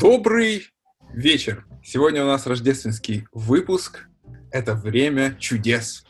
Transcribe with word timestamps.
Добрый 0.00 0.66
вечер! 1.12 1.66
Сегодня 1.84 2.24
у 2.24 2.26
нас 2.26 2.46
рождественский 2.46 3.26
выпуск. 3.32 4.08
Это 4.50 4.74
время 4.74 5.36
чудес. 5.38 6.06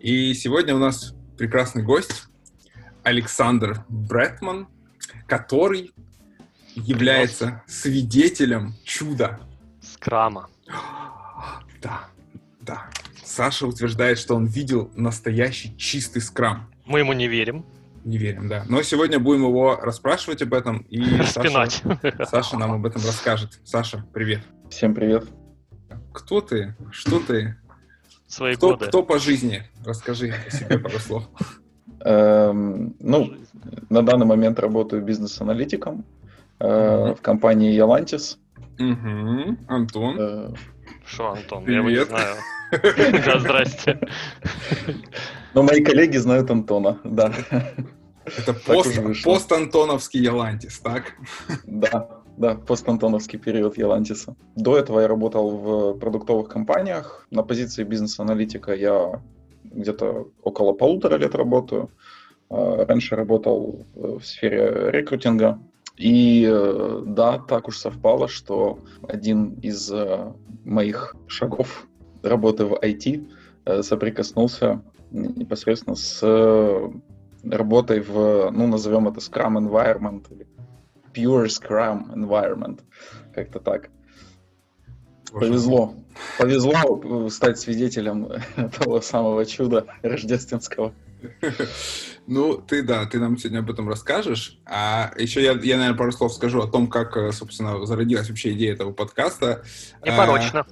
И 0.00 0.34
сегодня 0.34 0.74
у 0.74 0.78
нас 0.78 1.14
прекрасный 1.38 1.82
гость 1.82 2.24
Александр 3.04 3.86
Бретман, 3.88 4.68
который 5.26 5.94
является 6.74 7.62
свидетелем 7.66 8.74
чуда. 8.84 9.40
Скрама. 9.80 10.50
Да, 11.80 12.10
да. 12.60 12.90
Саша 13.24 13.66
утверждает, 13.66 14.18
что 14.18 14.34
он 14.34 14.44
видел 14.44 14.92
настоящий 14.94 15.74
чистый 15.78 16.20
скрам. 16.20 16.70
Мы 16.84 16.98
ему 16.98 17.14
не 17.14 17.28
верим. 17.28 17.64
Не 18.06 18.18
верим, 18.18 18.48
да. 18.48 18.64
Но 18.68 18.82
сегодня 18.82 19.18
будем 19.18 19.42
его 19.42 19.80
расспрашивать 19.82 20.40
об 20.40 20.54
этом, 20.54 20.78
и 20.88 21.00
Распинать. 21.18 21.82
Саша, 22.02 22.24
Саша 22.30 22.56
нам 22.56 22.70
об 22.74 22.86
этом 22.86 23.02
расскажет. 23.04 23.58
Саша, 23.64 24.06
привет. 24.14 24.42
Всем 24.70 24.94
привет. 24.94 25.24
Кто 26.14 26.40
ты? 26.40 26.76
Что 26.92 27.18
ты? 27.18 27.56
Свои 28.28 28.54
Кто, 28.54 28.70
годы. 28.70 28.86
кто 28.86 29.02
по 29.02 29.18
жизни? 29.18 29.64
Расскажи 29.84 30.32
о 30.46 30.50
себе 30.50 30.78
пару 30.78 31.00
слов. 31.00 31.24
Эм, 32.04 32.94
ну, 33.00 33.34
на 33.90 34.02
данный 34.02 34.26
момент 34.26 34.60
работаю 34.60 35.02
бизнес-аналитиком 35.02 36.04
э, 36.60 37.14
в 37.14 37.20
компании. 37.22 37.76
Мгм. 38.78 39.58
Антон. 39.66 40.16
Э, 40.16 40.54
Что, 41.04 41.32
Антон, 41.32 41.64
я 41.66 41.78
его 41.78 41.90
не 41.90 41.96
Привет. 41.96 42.08
знаю. 42.08 42.36
Да, 43.24 43.38
здрасте. 43.40 43.98
Но 45.56 45.62
мои 45.62 45.82
коллеги 45.82 46.18
знают 46.18 46.50
Антона, 46.50 47.00
да. 47.02 47.32
Это 48.26 48.52
пост, 48.52 49.24
пост-антоновский 49.24 50.20
Ялантис, 50.20 50.78
так? 50.80 51.14
Да, 51.66 52.08
да, 52.36 52.56
постантоновский 52.56 53.38
период 53.38 53.78
Ялантиса. 53.78 54.36
До 54.54 54.76
этого 54.76 55.00
я 55.00 55.08
работал 55.08 55.50
в 55.56 55.98
продуктовых 55.98 56.48
компаниях. 56.48 57.26
На 57.30 57.42
позиции 57.42 57.84
бизнес-аналитика 57.84 58.74
я 58.74 59.22
где-то 59.64 60.28
около 60.42 60.74
полутора 60.74 61.16
лет 61.16 61.34
работаю. 61.34 61.90
Э, 62.50 62.84
Раньше 62.86 63.16
работал 63.16 63.86
э, 63.94 64.18
в 64.20 64.26
сфере 64.26 64.90
рекрутинга. 64.90 65.58
И 65.96 66.46
э, 66.46 67.02
да, 67.06 67.38
так 67.38 67.68
уж 67.68 67.78
совпало, 67.78 68.28
что 68.28 68.80
один 69.08 69.54
из 69.62 69.90
э, 69.90 70.32
моих 70.64 71.16
шагов 71.28 71.86
работы 72.22 72.66
в 72.66 72.74
IT 72.74 73.26
соприкоснулся 73.82 74.80
непосредственно 75.10 75.96
с 75.96 76.20
э, 76.22 76.90
работой 77.44 78.00
в, 78.00 78.50
ну, 78.50 78.66
назовем 78.66 79.08
это 79.08 79.20
Scrum 79.20 79.58
Environment 79.58 80.24
или 80.30 80.46
Pure 81.14 81.46
Scrum 81.46 82.12
Environment. 82.14 82.80
Как-то 83.34 83.60
так. 83.60 83.90
Боже 85.32 85.48
Повезло. 85.48 85.94
Повезло 86.38 87.26
э, 87.26 87.28
стать 87.30 87.58
свидетелем 87.58 88.28
того 88.78 89.00
самого 89.00 89.44
чуда 89.44 89.86
рождественского. 90.02 90.92
Ну, 92.28 92.56
ты, 92.56 92.82
да, 92.82 93.06
ты 93.06 93.20
нам 93.20 93.38
сегодня 93.38 93.60
об 93.60 93.70
этом 93.70 93.88
расскажешь. 93.88 94.58
А 94.66 95.12
еще 95.16 95.40
я, 95.44 95.52
я, 95.52 95.76
наверное, 95.76 95.96
пару 95.96 96.10
слов 96.10 96.32
скажу 96.32 96.60
о 96.60 96.66
том, 96.66 96.88
как, 96.88 97.16
э, 97.16 97.30
собственно, 97.30 97.86
зародилась 97.86 98.28
вообще 98.28 98.52
идея 98.52 98.72
этого 98.72 98.92
подкаста. 98.92 99.62
Непорочно. 100.04 100.66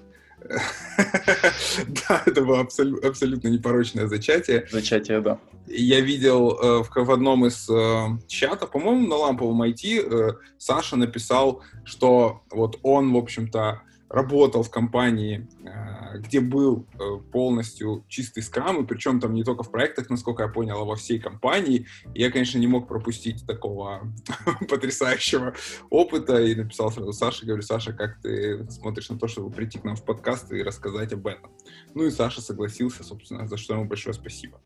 Да, 2.08 2.22
это 2.26 2.42
было 2.42 2.60
абсолю- 2.60 3.04
абсолютно 3.06 3.48
непорочное 3.48 4.06
зачатие. 4.06 4.66
Зачатие, 4.70 5.20
да. 5.20 5.38
Я 5.66 6.00
видел 6.00 6.50
э, 6.50 6.82
в, 6.82 6.90
в 6.94 7.10
одном 7.10 7.46
из 7.46 7.68
э, 7.70 8.06
чатов, 8.28 8.70
по-моему, 8.70 9.06
на 9.08 9.16
ламповом 9.16 9.62
IT, 9.62 9.82
э, 9.84 10.32
Саша 10.58 10.96
написал, 10.96 11.62
что 11.84 12.42
вот 12.50 12.78
он, 12.82 13.12
в 13.12 13.16
общем-то, 13.16 13.82
работал 14.08 14.62
в 14.62 14.70
компании, 14.70 15.48
э, 15.64 16.18
где 16.18 16.40
был 16.40 16.86
э, 16.94 17.18
полностью 17.32 18.04
чистый 18.08 18.42
скрам, 18.42 18.82
и 18.82 18.86
причем 18.86 19.20
там 19.20 19.34
не 19.34 19.44
только 19.44 19.62
в 19.62 19.70
проектах, 19.70 20.10
насколько 20.10 20.42
я 20.42 20.48
понял, 20.48 20.78
а 20.78 20.84
во 20.84 20.96
всей 20.96 21.18
компании. 21.18 21.86
Я, 22.14 22.30
конечно, 22.30 22.58
не 22.58 22.66
мог 22.66 22.88
пропустить 22.88 23.46
такого 23.46 24.12
потрясающего 24.68 25.54
опыта, 25.90 26.40
и 26.42 26.54
написал 26.54 26.92
сразу 26.92 27.12
Саше, 27.12 27.46
говорю, 27.46 27.62
Саша, 27.62 27.92
как 27.92 28.20
ты 28.20 28.70
смотришь 28.70 29.08
на 29.10 29.18
то, 29.18 29.28
чтобы 29.28 29.50
прийти 29.50 29.78
к 29.78 29.84
нам 29.84 29.96
в 29.96 30.04
подкаст 30.04 30.52
и 30.52 30.62
рассказать 30.62 31.12
об 31.12 31.26
этом? 31.26 31.50
Ну 31.94 32.04
и 32.04 32.10
Саша 32.10 32.40
согласился, 32.40 33.02
собственно, 33.02 33.46
за 33.46 33.56
что 33.56 33.74
ему 33.74 33.84
большое 33.86 34.14
спасибо 34.14 34.60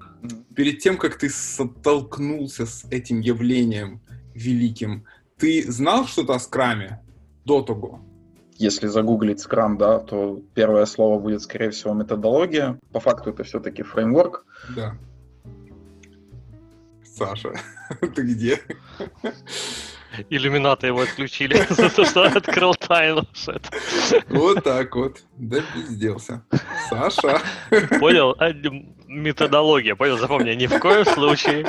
перед 0.59 0.81
тем, 0.81 0.97
как 0.97 1.17
ты 1.17 1.31
столкнулся 1.31 2.67
с 2.67 2.85
этим 2.91 3.21
явлением 3.21 4.01
великим, 4.35 5.07
ты 5.37 5.71
знал 5.71 6.07
что-то 6.07 6.35
о 6.35 6.41
скраме 6.41 7.01
до 7.45 7.63
того? 7.63 8.01
Если 8.59 8.89
загуглить 8.89 9.45
Scrum, 9.45 9.77
да, 9.77 10.01
то 10.01 10.41
первое 10.55 10.85
слово 10.87 11.19
будет, 11.21 11.43
скорее 11.43 11.71
всего, 11.71 11.95
методология. 11.95 12.79
По 12.93 13.01
факту 13.01 13.31
это 13.31 13.45
все-таки 13.45 13.83
фреймворк. 13.83 14.45
Да. 14.75 14.97
Саша, 17.05 17.53
ты 18.15 18.23
где? 18.23 18.61
Иллюминаты 20.29 20.89
его 20.89 21.03
отключили 21.03 21.65
за 21.71 21.89
то, 21.91 22.05
что 22.05 22.25
открыл 22.25 22.75
тайну. 22.75 23.23
Вот 24.29 24.65
так 24.65 24.95
вот. 24.97 25.23
Да 25.37 25.61
пизделся. 25.75 26.43
Саша. 26.91 27.41
Понял? 28.01 28.35
А, 28.39 28.53
Методология, 29.07 29.95
понял? 29.95 30.19
Запомни, 30.19 30.51
ни 30.53 30.67
в 30.67 30.79
коем 30.81 31.05
случае 31.05 31.67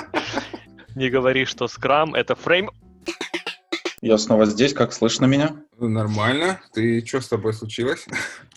не 0.95 1.09
говори, 1.09 1.45
что 1.45 1.67
скрам— 1.67 2.13
это 2.15 2.35
фрейм. 2.35 2.71
Я 4.01 4.17
снова 4.17 4.45
здесь, 4.45 4.73
как 4.73 4.93
слышно 4.93 5.25
меня? 5.25 5.57
Нормально. 5.77 6.61
Ты 6.73 7.05
что 7.05 7.19
с 7.19 7.27
тобой 7.27 7.53
случилось? 7.53 8.05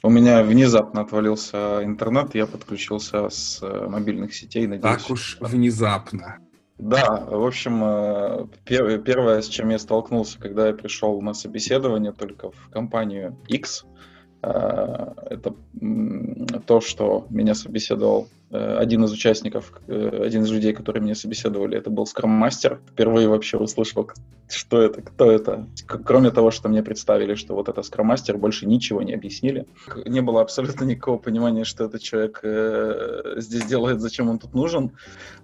У 0.03 0.11
меня 0.11 0.45
внезапно 0.45 1.01
отвалился 1.01 1.81
интернет, 1.83 2.35
я 2.35 2.47
подключился 2.47 3.29
с 3.29 3.61
э, 3.61 3.89
мобильных 3.89 4.35
сетей, 4.35 4.67
надеюсь. 4.67 5.03
Так 5.03 5.11
уж 5.11 5.39
внезапно. 5.41 6.39
Да, 6.79 7.25
в 7.29 7.45
общем, 7.45 7.83
э, 7.83 8.47
пер- 8.65 8.99
первое, 9.03 9.43
с 9.43 9.49
чем 9.49 9.71
я 9.71 9.79
столкнулся, 9.79 10.39
когда 10.39 10.69
я 10.69 10.75
пришел 10.75 11.21
на 11.21 11.35
собеседование 11.35 12.13
только 12.13 12.51
в 12.51 12.69
компанию 12.71 13.37
X, 13.49 13.85
э, 14.43 14.49
это 15.31 15.55
то, 16.67 16.81
что 16.81 17.27
меня 17.31 17.55
собеседовал 17.55 18.29
один 18.53 19.05
из 19.05 19.13
участников, 19.13 19.73
э, 19.87 20.23
один 20.25 20.43
из 20.43 20.51
людей, 20.51 20.73
которые 20.73 21.03
меня 21.03 21.15
собеседовали, 21.15 21.79
это 21.79 21.91
был 21.91 22.07
скрам-мастер. 22.07 22.81
Впервые 22.91 23.29
вообще 23.29 23.57
услышал, 23.57 24.11
что 24.49 24.83
это, 24.83 25.03
кто 25.03 25.31
это. 25.31 25.67
Кроме 25.87 26.31
того, 26.31 26.51
что 26.51 26.69
мне 26.69 26.83
представили, 26.83 27.35
что 27.35 27.55
вот 27.55 27.69
это 27.69 27.83
скрам-мастер, 27.83 28.37
больше 28.37 28.67
ничего 28.67 29.03
не 29.03 29.15
объяснили. 29.15 29.67
Не 30.05 30.21
было 30.21 30.43
абсолютно 30.43 30.85
никакого 30.85 31.19
понимания, 31.19 31.65
что 31.65 31.85
этот 31.85 32.03
человек 32.03 32.41
э, 32.43 33.35
здесь 33.37 33.65
делает, 33.65 34.01
зачем 34.01 34.29
он 34.29 34.39
тут 34.39 34.55
нужен 34.55 34.93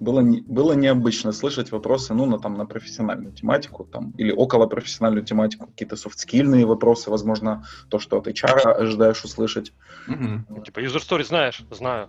было, 0.01 0.21
не- 0.21 0.43
было 0.43 0.73
необычно 0.73 1.33
слышать 1.33 1.73
вопросы, 1.73 2.15
ну, 2.15 2.27
на, 2.27 2.39
там, 2.39 2.55
на 2.55 2.67
профессиональную 2.67 3.33
тематику, 3.33 3.85
там, 3.85 4.13
или 4.19 4.33
около 4.33 4.67
профессиональную 4.67 5.25
тематику, 5.25 5.67
какие-то 5.67 5.97
софтскильные 5.97 6.67
вопросы, 6.67 7.11
возможно, 7.11 7.65
то, 7.89 7.99
что 7.99 8.19
от 8.19 8.29
HR 8.29 8.73
ожидаешь 8.73 9.25
услышать. 9.25 9.73
Мгм. 10.07 10.47
Типа, 10.65 10.81
user 10.81 10.99
story 10.99 11.25
знаешь? 11.25 11.63
Знаю. 11.71 12.09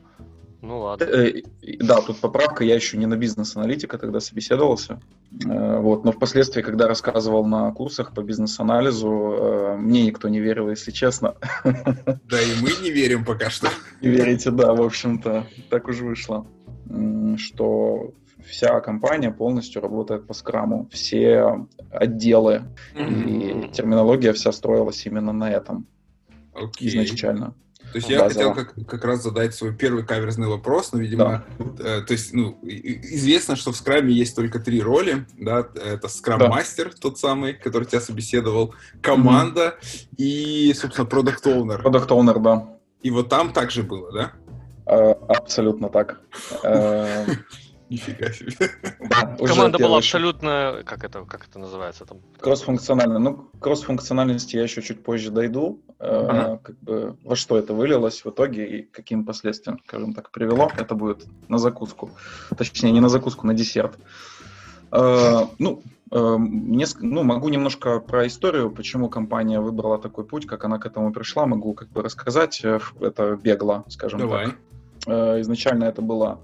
Ну 0.61 0.79
ладно. 0.79 1.03
Э, 1.03 1.41
Да, 1.79 2.01
тут 2.01 2.19
поправка, 2.19 2.63
я 2.63 2.75
еще 2.75 2.97
не 2.97 3.05
на 3.05 3.15
бизнес-аналитика 3.15 3.97
тогда 3.97 4.19
собеседовался, 4.19 4.99
Э, 5.45 5.79
вот, 5.79 6.05
но 6.05 6.11
впоследствии, 6.11 6.61
когда 6.61 6.87
рассказывал 6.87 7.45
на 7.45 7.71
курсах 7.71 8.13
по 8.13 8.21
бизнес-анализу, 8.21 9.09
э, 9.09 9.77
мне 9.77 10.05
никто 10.07 10.27
не 10.27 10.39
верил, 10.39 10.69
если 10.69 10.91
честно. 10.91 11.35
Да 11.63 12.41
и 12.41 12.61
мы 12.61 12.71
не 12.81 12.89
верим 12.89 13.23
пока 13.23 13.49
что. 13.49 13.69
Не 14.01 14.09
верите, 14.09 14.51
да, 14.51 14.73
в 14.73 14.81
общем-то, 14.81 15.45
так 15.69 15.87
уж 15.87 15.99
вышло, 15.99 16.47
что 17.37 18.13
вся 18.45 18.79
компания 18.79 19.31
полностью 19.31 19.81
работает 19.81 20.25
по 20.25 20.33
скраму, 20.33 20.87
все 20.91 21.67
отделы 21.91 22.63
и 22.95 23.69
терминология 23.71 24.33
вся 24.33 24.51
строилась 24.51 25.05
именно 25.05 25.31
на 25.31 25.51
этом 25.51 25.85
Окей. 26.53 26.87
изначально. 26.87 27.53
То 27.91 27.97
есть 27.97 28.09
я 28.09 28.19
хотел 28.19 28.53
как, 28.53 28.73
как 28.87 29.03
раз 29.03 29.23
задать 29.23 29.55
свой 29.55 29.73
первый 29.73 30.05
каверзный 30.05 30.47
вопрос, 30.47 30.91
но, 30.93 30.99
видимо, 30.99 31.45
э, 31.79 32.01
то 32.01 32.11
есть, 32.13 32.33
ну, 32.33 32.57
известно, 32.63 33.55
что 33.55 33.71
в 33.71 33.75
скраме 33.75 34.13
есть 34.13 34.35
только 34.35 34.59
три 34.59 34.81
роли, 34.81 35.25
да, 35.37 35.67
это 35.73 36.07
скрам-мастер, 36.07 36.93
тот 36.99 37.17
самый, 37.17 37.53
который 37.53 37.85
тебя 37.85 38.01
собеседовал, 38.01 38.75
команда 39.01 39.75
и, 40.17 40.73
собственно, 40.75 41.05
продукт 41.05 41.45
оунер. 41.47 41.81
Product 41.81 42.07
Owner, 42.07 42.39
да, 42.39 42.67
И 43.01 43.11
вот 43.11 43.29
там 43.29 43.53
также 43.53 43.83
было, 43.83 44.11
да? 44.11 44.31
Э, 44.85 45.13
абсолютно 45.27 45.89
так. 45.89 46.19
Нифига 47.89 48.31
себе. 48.31 48.53
да, 49.09 49.35
Команда 49.47 49.77
была 49.77 49.97
абсолютно... 49.97 50.81
Как 50.85 51.03
это, 51.03 51.25
как 51.25 51.47
это 51.47 51.59
называется 51.59 52.05
там? 52.05 52.19
Кроссфункционально. 52.39 53.19
Ну, 53.19 53.49
кросс-функциональности 53.59 54.55
я 54.55 54.63
еще 54.63 54.81
чуть 54.81 55.03
позже 55.03 55.31
дойду. 55.31 55.81
Э. 55.99 56.57
Как 56.61 56.79
бы 56.79 57.17
во 57.23 57.35
что 57.35 57.57
это 57.57 57.73
вылилось 57.73 58.23
в 58.23 58.29
итоге 58.29 58.79
и 58.79 58.81
каким 58.83 59.25
последствиям, 59.25 59.79
скажем 59.85 60.13
так, 60.13 60.31
привело. 60.31 60.71
Это 60.77 60.95
будет 60.95 61.25
на 61.47 61.57
закуску. 61.57 62.11
Точнее, 62.55 62.91
не 62.91 62.99
на 62.99 63.09
закуску, 63.09 63.47
на 63.47 63.53
десерт. 63.53 63.97
Э, 64.91 65.45
ну, 65.59 65.81
э, 66.11 66.37
ну, 66.99 67.23
могу 67.23 67.49
немножко 67.49 67.99
про 67.99 68.27
историю, 68.27 68.71
почему 68.71 69.09
компания 69.09 69.59
выбрала 69.59 69.97
такой 69.99 70.25
путь, 70.25 70.45
как 70.45 70.65
она 70.65 70.79
к 70.79 70.85
этому 70.85 71.11
пришла, 71.13 71.45
могу 71.45 71.73
как 71.73 71.89
бы 71.89 72.01
рассказать. 72.01 72.61
Э, 72.63 72.79
это 72.99 73.35
бегло, 73.35 73.83
скажем 73.87 74.19
Давай. 74.19 74.45
так. 74.45 74.55
Изначально 75.39 75.85
это 75.85 76.01
было 76.01 76.41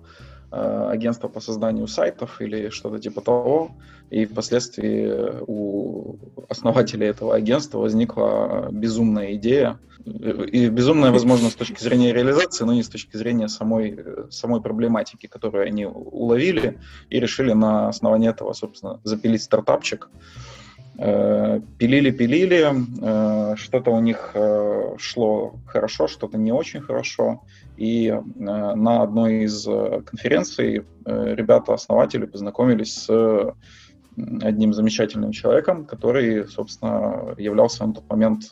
агентство 0.55 1.27
по 1.27 1.39
созданию 1.39 1.87
сайтов 1.87 2.41
или 2.41 2.69
что-то 2.69 2.99
типа 2.99 3.21
того, 3.21 3.71
и 4.09 4.25
впоследствии 4.25 5.41
у 5.47 6.17
основателей 6.49 7.07
этого 7.07 7.35
агентства 7.35 7.79
возникла 7.79 8.69
безумная 8.71 9.33
идея 9.35 9.79
и 10.05 10.69
безумная 10.69 11.11
возможно 11.11 11.49
с 11.49 11.55
точки 11.55 11.81
зрения 11.81 12.13
реализации, 12.13 12.63
но 12.63 12.73
не 12.73 12.83
с 12.83 12.89
точки 12.89 13.17
зрения 13.17 13.47
самой, 13.47 13.97
самой 14.29 14.61
проблематики, 14.61 15.25
которую 15.25 15.65
они 15.65 15.87
уловили 15.87 16.79
и 17.09 17.19
решили 17.19 17.53
на 17.53 17.89
основании 17.89 18.29
этого, 18.29 18.53
собственно, 18.53 18.99
запилить 19.03 19.41
стартапчик. 19.41 20.09
Э, 20.97 21.59
пилили, 21.77 22.11
пилили, 22.11 22.71
э, 23.01 23.55
что-то 23.57 23.91
у 23.91 23.99
них 23.99 24.31
э, 24.35 24.95
шло 24.97 25.55
хорошо, 25.65 26.07
что-то 26.07 26.37
не 26.37 26.51
очень 26.51 26.81
хорошо. 26.81 27.41
И 27.77 28.13
на 28.35 29.01
одной 29.01 29.43
из 29.43 29.65
конференций 29.65 30.85
ребята-основатели 31.05 32.25
познакомились 32.25 32.93
с 32.93 33.53
одним 34.41 34.73
замечательным 34.73 35.31
человеком, 35.31 35.85
который, 35.85 36.47
собственно, 36.47 37.35
являлся 37.37 37.85
на 37.85 37.93
тот 37.93 38.09
момент 38.09 38.49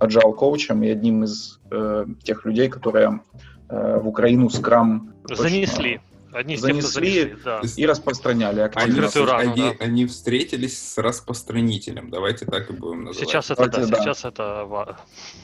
agile 0.00 0.34
коучем 0.34 0.82
и 0.82 0.88
одним 0.88 1.24
из 1.24 1.60
э, 1.70 2.06
тех 2.22 2.44
людей, 2.44 2.68
которые 2.68 3.20
э, 3.68 4.00
в 4.00 4.08
Украину 4.08 4.48
скрам 4.50 5.12
занесли. 5.30 6.00
Одни 6.34 6.56
занесли, 6.56 7.12
тех, 7.12 7.42
занесли 7.42 7.42
да. 7.44 7.60
и 7.76 7.86
распространяли 7.86 8.60
активно. 8.60 9.06
Они, 9.06 9.24
рану, 9.24 9.38
они, 9.38 9.62
да. 9.62 9.84
они 9.84 10.06
встретились 10.06 10.76
с 10.76 10.98
распространителем, 10.98 12.10
давайте 12.10 12.44
так 12.44 12.70
и 12.70 12.72
будем 12.72 13.04
называть. 13.04 13.28
Сейчас 13.28 13.52
это, 13.52 13.68
да, 13.68 13.86
да. 13.86 14.02
сейчас 14.02 14.24
это 14.24 14.68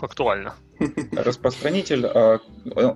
актуально. 0.01 0.55
Распространитель, 1.13 2.07
а, 2.07 2.41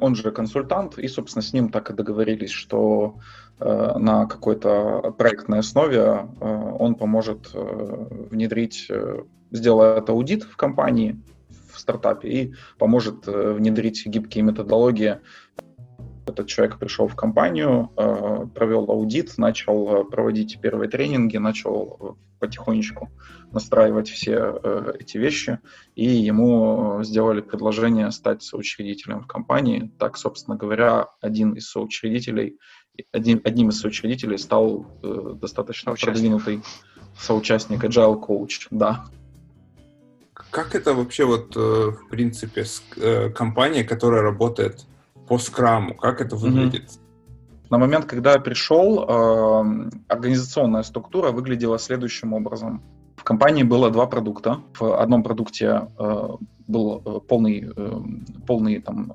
он 0.00 0.16
же 0.16 0.32
консультант, 0.32 0.98
и, 0.98 1.06
собственно, 1.06 1.42
с 1.42 1.52
ним 1.52 1.68
так 1.68 1.90
и 1.90 1.92
договорились, 1.92 2.50
что 2.50 3.20
э, 3.60 3.98
на 3.98 4.26
какой-то 4.26 5.14
проектной 5.16 5.60
основе 5.60 5.98
э, 6.40 6.72
он 6.78 6.96
поможет 6.96 7.50
э, 7.54 8.06
внедрить, 8.28 8.90
сделает 9.52 10.10
аудит 10.10 10.42
в 10.42 10.56
компании, 10.56 11.20
в 11.72 11.78
стартапе 11.78 12.28
и 12.28 12.54
поможет 12.78 13.26
внедрить 13.26 14.06
гибкие 14.06 14.42
методологии 14.42 15.20
этот 16.26 16.46
человек 16.46 16.78
пришел 16.78 17.06
в 17.06 17.14
компанию, 17.14 17.90
э, 17.96 18.46
провел 18.54 18.90
аудит, 18.90 19.36
начал 19.38 19.96
э, 19.96 20.04
проводить 20.04 20.58
первые 20.60 20.88
тренинги, 20.88 21.36
начал 21.36 21.98
э, 22.00 22.38
потихонечку 22.40 23.10
настраивать 23.52 24.08
все 24.08 24.60
эти 24.98 25.16
вещи, 25.16 25.60
и 25.94 26.04
ему 26.04 27.00
сделали 27.04 27.40
предложение 27.40 28.10
стать 28.10 28.42
соучредителем 28.42 29.22
в 29.22 29.26
компании. 29.28 29.92
Так, 29.98 30.16
собственно 30.16 30.56
говоря, 30.56 31.06
один 31.20 31.52
из 31.52 31.70
соучредителей, 31.70 32.58
один, 33.12 33.40
одним 33.44 33.68
из 33.68 33.78
соучредителей 33.80 34.38
стал 34.38 34.86
достаточно 35.40 35.92
Соучастник. 35.92 36.12
продвинутый 36.12 36.62
соучастник 37.16 37.84
Agile 37.84 38.20
Coach, 38.20 38.66
да. 38.72 39.04
Как 40.50 40.74
это 40.74 40.92
вообще 40.92 41.24
вот, 41.24 41.54
в 41.54 42.08
принципе, 42.10 42.64
компания, 43.34 43.84
которая 43.84 44.22
работает 44.22 44.84
по 45.28 45.38
скраму? 45.38 45.94
Как 45.94 46.20
это 46.20 46.36
выглядит? 46.36 46.84
Mm-hmm. 46.84 47.70
На 47.70 47.78
момент, 47.78 48.04
когда 48.04 48.32
я 48.32 48.38
пришел, 48.38 49.04
э, 49.04 49.90
организационная 50.08 50.82
структура 50.82 51.30
выглядела 51.30 51.78
следующим 51.78 52.32
образом. 52.32 52.82
В 53.16 53.24
компании 53.24 53.62
было 53.62 53.90
два 53.90 54.06
продукта. 54.06 54.60
В 54.78 55.00
одном 55.00 55.22
продукте 55.22 55.88
э, 55.98 56.28
был 56.68 57.02
э, 57.04 57.20
полный, 57.26 57.72
э, 57.74 58.00
полный 58.46 58.80
там, 58.80 59.12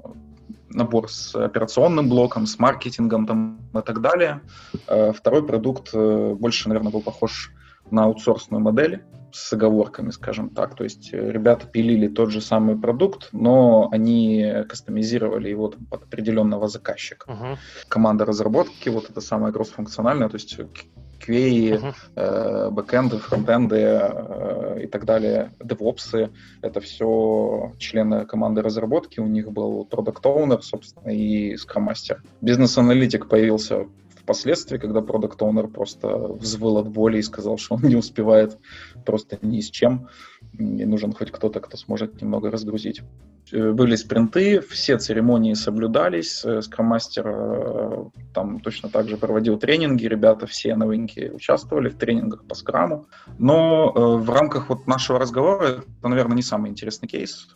набор 0.69 1.09
с 1.09 1.35
операционным 1.35 2.09
блоком, 2.09 2.47
с 2.47 2.57
маркетингом 2.59 3.27
там, 3.27 3.59
и 3.73 3.81
так 3.81 4.01
далее. 4.01 4.41
Э, 4.87 5.11
второй 5.13 5.45
продукт 5.45 5.89
э, 5.93 6.33
больше, 6.33 6.69
наверное, 6.69 6.91
был 6.91 7.01
похож 7.01 7.51
на 7.91 8.05
аутсорсную 8.05 8.61
модель 8.61 9.03
с 9.35 9.53
оговорками, 9.53 10.11
скажем 10.11 10.49
так. 10.49 10.75
То 10.75 10.83
есть 10.83 11.09
э, 11.13 11.31
ребята 11.31 11.67
пилили 11.67 12.07
тот 12.07 12.31
же 12.31 12.41
самый 12.41 12.77
продукт, 12.77 13.29
но 13.31 13.89
они 13.91 14.63
кастомизировали 14.67 15.49
его 15.49 15.69
там, 15.69 15.85
под 15.85 16.03
определенного 16.03 16.67
заказчика. 16.67 17.31
Uh-huh. 17.31 17.57
Команда 17.87 18.25
разработки, 18.25 18.89
вот 18.89 19.09
это 19.09 19.21
самое 19.21 19.53
кроссфункциональное, 19.53 20.29
то 20.29 20.35
есть 20.35 20.57
QA, 20.57 21.81
uh-huh. 21.81 21.93
э, 22.15 22.69
бэкэнды, 22.71 23.17
фронтенды 23.17 23.77
э, 23.77 24.83
и 24.83 24.87
так 24.87 25.05
далее, 25.05 25.51
девопсы, 25.63 26.29
это 26.61 26.79
все 26.81 27.73
члены 27.77 28.25
команды 28.25 28.61
разработки, 28.61 29.19
у 29.19 29.27
них 29.27 29.51
был 29.51 29.85
продукт 29.85 30.25
оунер 30.25 30.63
собственно, 30.63 31.09
и 31.09 31.57
скромастер. 31.57 32.23
Бизнес-аналитик 32.41 33.27
появился 33.27 33.87
впоследствии, 34.29 34.77
когда 34.77 35.01
продукт 35.01 35.41
оунер 35.41 35.67
просто 35.67 36.07
взвыл 36.07 36.77
от 36.77 36.87
боли 36.87 37.17
и 37.17 37.23
сказал, 37.23 37.57
что 37.57 37.75
он 37.75 37.81
не 37.81 37.95
успевает 37.95 38.59
просто 39.03 39.39
ни 39.41 39.59
с 39.59 39.71
чем, 39.71 40.07
и 40.53 40.85
нужен 40.85 41.13
хоть 41.13 41.31
кто-то, 41.31 41.59
кто 41.59 41.77
сможет 41.77 42.21
немного 42.21 42.51
разгрузить. 42.51 43.01
Э, 43.51 43.71
были 43.71 43.95
спринты, 43.95 44.61
все 44.61 44.99
церемонии 44.99 45.55
соблюдались, 45.55 46.45
скроммастер 46.61 47.27
э, 47.27 48.03
там 48.35 48.59
точно 48.59 48.89
так 48.89 49.09
же 49.09 49.17
проводил 49.17 49.57
тренинги, 49.57 50.05
ребята 50.05 50.45
все 50.45 50.75
новенькие 50.75 51.31
участвовали 51.33 51.89
в 51.89 51.97
тренингах 51.97 52.43
по 52.43 52.53
скраму, 52.53 53.07
но 53.39 53.91
э, 53.95 53.99
в 54.23 54.29
рамках 54.29 54.69
вот 54.69 54.85
нашего 54.85 55.17
разговора 55.17 55.83
это, 55.99 56.07
наверное, 56.07 56.35
не 56.35 56.43
самый 56.43 56.69
интересный 56.69 57.07
кейс. 57.07 57.47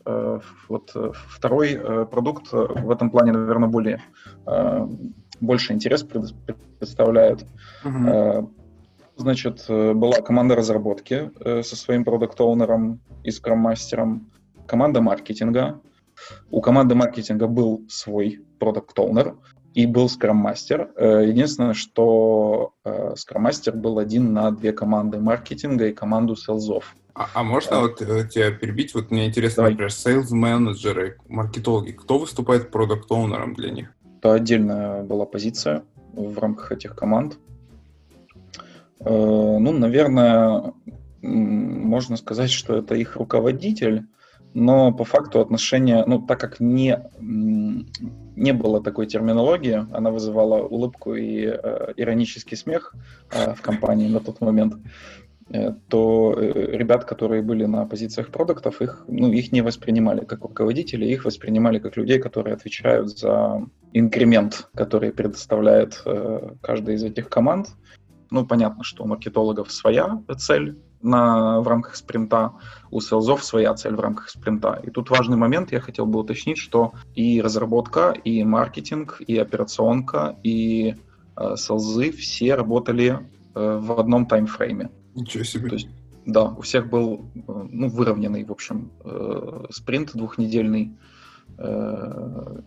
Вот 0.67 0.95
второй 1.29 1.79
продукт 2.07 2.51
в 2.51 2.89
этом 2.89 3.11
плане, 3.11 3.31
наверное, 3.31 3.69
более 3.69 4.01
больше 5.39 5.73
интерес 5.73 6.05
представляют. 6.79 7.45
Uh-huh. 7.83 8.49
Значит, 9.15 9.65
э, 9.67 9.93
была 9.93 10.21
команда 10.21 10.55
разработки 10.55 11.31
э, 11.39 11.63
со 11.63 11.75
своим 11.75 12.03
продукт-оунером 12.03 12.99
и 13.23 13.31
скрам-мастером, 13.31 14.31
команда 14.65 15.01
маркетинга. 15.01 15.79
У 16.49 16.61
команды 16.61 16.95
маркетинга 16.95 17.47
был 17.47 17.85
свой 17.89 18.41
продукт-оунер 18.59 19.35
и 19.73 19.85
был 19.85 20.07
скрам-мастер. 20.07 20.91
Единственное, 20.97 21.73
что 21.73 22.73
скрам-мастер 23.15 23.75
был 23.75 23.97
один 23.97 24.31
на 24.31 24.51
две 24.51 24.71
команды 24.71 25.19
маркетинга 25.19 25.87
и 25.87 25.93
команду 25.93 26.35
селзов. 26.35 26.95
А, 27.15 27.29
а 27.33 27.43
можно 27.43 27.81
вот 27.81 27.97
тебя 27.97 28.51
перебить? 28.51 28.93
Вот 28.93 29.11
мне 29.11 29.27
интересно, 29.27 29.57
давай. 29.57 29.71
например, 29.71 29.91
сейлз-менеджеры, 29.91 31.17
маркетологи. 31.27 31.91
Кто 31.91 32.17
выступает 32.17 32.71
продукт-оунером 32.71 33.53
для 33.53 33.71
них? 33.71 33.93
Это 34.23 34.35
отдельная 34.35 35.03
была 35.03 35.25
позиция 35.25 35.83
в 36.13 36.39
рамках 36.39 36.71
этих 36.71 36.95
команд. 36.95 37.37
Э, 39.01 39.09
ну, 39.09 39.71
наверное, 39.73 40.73
можно 41.21 42.15
сказать, 42.15 42.49
что 42.49 42.77
это 42.77 42.95
их 42.95 43.17
руководитель, 43.17 44.05
но 44.53 44.93
по 44.93 45.03
факту 45.03 45.41
отношения, 45.41 46.05
ну, 46.07 46.21
так 46.21 46.39
как 46.39 46.61
не, 46.61 47.01
не 47.19 48.53
было 48.53 48.81
такой 48.81 49.07
терминологии, 49.07 49.85
она 49.91 50.09
вызывала 50.09 50.63
улыбку 50.63 51.15
и 51.15 51.45
э, 51.45 51.93
иронический 51.97 52.55
смех 52.55 52.95
э, 53.29 53.53
в 53.55 53.61
компании 53.61 54.07
на 54.07 54.21
тот 54.21 54.39
момент, 54.39 54.75
то 55.87 56.33
э, 56.35 56.75
ребят, 56.75 57.05
которые 57.05 57.43
были 57.43 57.65
на 57.65 57.85
позициях 57.85 58.29
продуктов, 58.29 58.81
их, 58.81 59.05
ну, 59.07 59.31
их 59.31 59.51
не 59.51 59.61
воспринимали 59.61 60.25
как 60.25 60.41
руководители, 60.41 61.05
их 61.05 61.25
воспринимали 61.25 61.77
как 61.77 61.95
людей, 61.95 62.19
которые 62.19 62.55
отвечают 62.55 63.17
за 63.17 63.61
инкремент, 63.93 64.67
который 64.73 65.11
предоставляет 65.11 66.01
э, 66.05 66.55
каждая 66.61 66.95
из 66.95 67.03
этих 67.03 67.29
команд. 67.29 67.67
Ну, 68.31 68.47
понятно, 68.47 68.83
что 68.83 69.03
у 69.03 69.07
маркетологов 69.07 69.71
своя 69.71 70.23
цель 70.39 70.75
на, 71.03 71.59
в 71.61 71.67
рамках 71.67 71.97
спринта, 71.97 72.53
у 72.89 72.99
селзов 72.99 73.43
своя 73.43 73.75
цель 73.75 73.93
в 73.93 73.99
рамках 73.99 74.29
спринта. 74.29 74.79
И 74.81 74.89
тут 74.89 75.11
важный 75.11 75.37
момент, 75.37 75.71
я 75.71 75.81
хотел 75.81 76.07
бы 76.07 76.19
уточнить, 76.19 76.57
что 76.57 76.93
и 77.13 77.41
разработка, 77.41 78.11
и 78.11 78.43
маркетинг, 78.43 79.21
и 79.27 79.37
операционка, 79.37 80.35
и 80.41 80.95
э, 81.37 81.55
селзы 81.57 82.11
все 82.11 82.55
работали 82.55 83.19
э, 83.53 83.77
в 83.79 83.99
одном 83.99 84.25
таймфрейме. 84.25 84.89
Ничего 85.15 85.43
себе. 85.43 85.69
То 85.69 85.75
есть, 85.75 85.87
да, 86.25 86.45
у 86.45 86.61
всех 86.61 86.89
был 86.89 87.29
э, 87.35 87.41
ну, 87.45 87.89
выровненный, 87.89 88.43
в 88.43 88.51
общем, 88.51 88.91
э, 89.03 89.65
спринт 89.71 90.11
двухнедельный. 90.13 90.93
Э, 91.57 92.61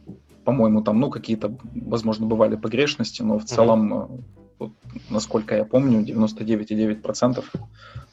по-моему, 0.44 0.82
там, 0.82 1.00
ну, 1.00 1.10
какие-то, 1.10 1.56
возможно, 1.74 2.26
бывали 2.26 2.54
погрешности, 2.56 3.22
но 3.22 3.38
в 3.38 3.42
uh-huh. 3.42 3.46
целом, 3.46 4.24
вот, 4.60 4.72
насколько 5.10 5.56
я 5.56 5.64
помню, 5.64 6.00
99,9% 6.04 7.44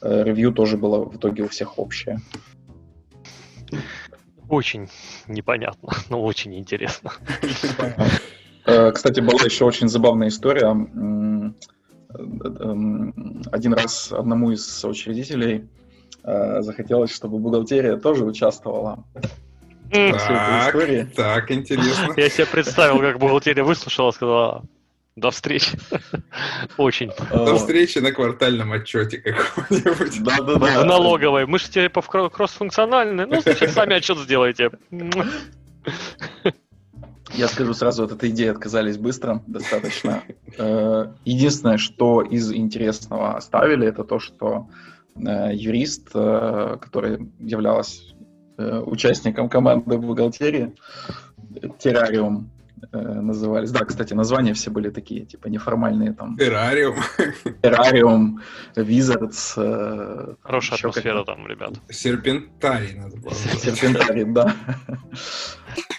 ревью 0.00 0.52
тоже 0.52 0.76
было 0.76 1.04
в 1.04 1.16
итоге 1.16 1.44
у 1.44 1.48
всех 1.48 1.78
общее. 1.78 2.20
Очень 4.48 4.88
непонятно, 5.28 5.90
но 6.10 6.20
очень 6.20 6.56
интересно. 6.56 7.12
Кстати, 8.64 9.20
была 9.20 9.44
еще 9.44 9.64
очень 9.64 9.88
забавная 9.88 10.28
история 10.28 10.74
один 12.14 13.74
раз 13.74 14.12
одному 14.12 14.52
из 14.52 14.66
соучредителей 14.66 15.68
э, 16.22 16.62
захотелось, 16.62 17.14
чтобы 17.14 17.38
бухгалтерия 17.38 17.96
тоже 17.96 18.24
участвовала 18.24 19.04
так, 19.90 21.14
так, 21.14 21.50
интересно. 21.50 22.14
Я 22.16 22.28
себе 22.28 22.46
представил, 22.46 22.98
как 22.98 23.18
бухгалтерия 23.18 23.62
выслушала, 23.62 24.10
сказала, 24.10 24.64
до 25.16 25.30
встречи. 25.30 25.78
Очень. 26.76 27.10
До 27.30 27.56
встречи 27.56 27.98
на 27.98 28.10
квартальном 28.12 28.72
отчете 28.72 29.18
каком-нибудь. 29.18 30.22
Да, 30.24 30.38
да, 30.38 30.54
да. 30.56 30.82
В 30.82 30.84
налоговой. 30.84 31.46
Мы 31.46 31.58
же 31.58 31.68
типа 31.68 32.02
кросс-функциональные. 32.02 33.26
Ну, 33.26 33.40
значит, 33.40 33.70
сами 33.70 33.94
отчет 33.94 34.18
сделайте. 34.18 34.70
Я 37.36 37.48
скажу 37.48 37.74
сразу, 37.74 38.04
от 38.04 38.12
этой 38.12 38.30
идеи 38.30 38.48
отказались 38.48 38.96
быстро, 38.98 39.42
достаточно. 39.46 40.22
Э, 40.56 41.08
единственное, 41.24 41.78
что 41.78 42.22
из 42.22 42.52
интересного 42.52 43.36
оставили, 43.36 43.88
это 43.88 44.04
то, 44.04 44.20
что 44.20 44.68
э, 45.16 45.50
юрист, 45.52 46.10
э, 46.14 46.76
который 46.80 47.28
являлась 47.40 48.14
участником 48.56 49.48
команды 49.48 49.98
бухгалтерии, 49.98 50.76
террариум 51.80 52.52
назывались. 52.92 53.72
Да, 53.72 53.84
кстати, 53.84 54.14
названия 54.14 54.54
все 54.54 54.70
были 54.70 54.90
такие, 54.90 55.24
типа 55.26 55.48
неформальные 55.48 56.12
там. 56.12 56.36
Террариум. 56.36 56.94
Террариум, 57.62 58.42
Wizards. 58.76 60.36
Хорошая 60.40 60.78
атмосфера 60.78 61.24
там, 61.24 61.48
ребят. 61.48 61.72
Серпентарий 61.90 62.94
надо 62.94 63.16
было. 63.16 63.34
Серпентарий, 63.34 64.24
да. 64.24 64.54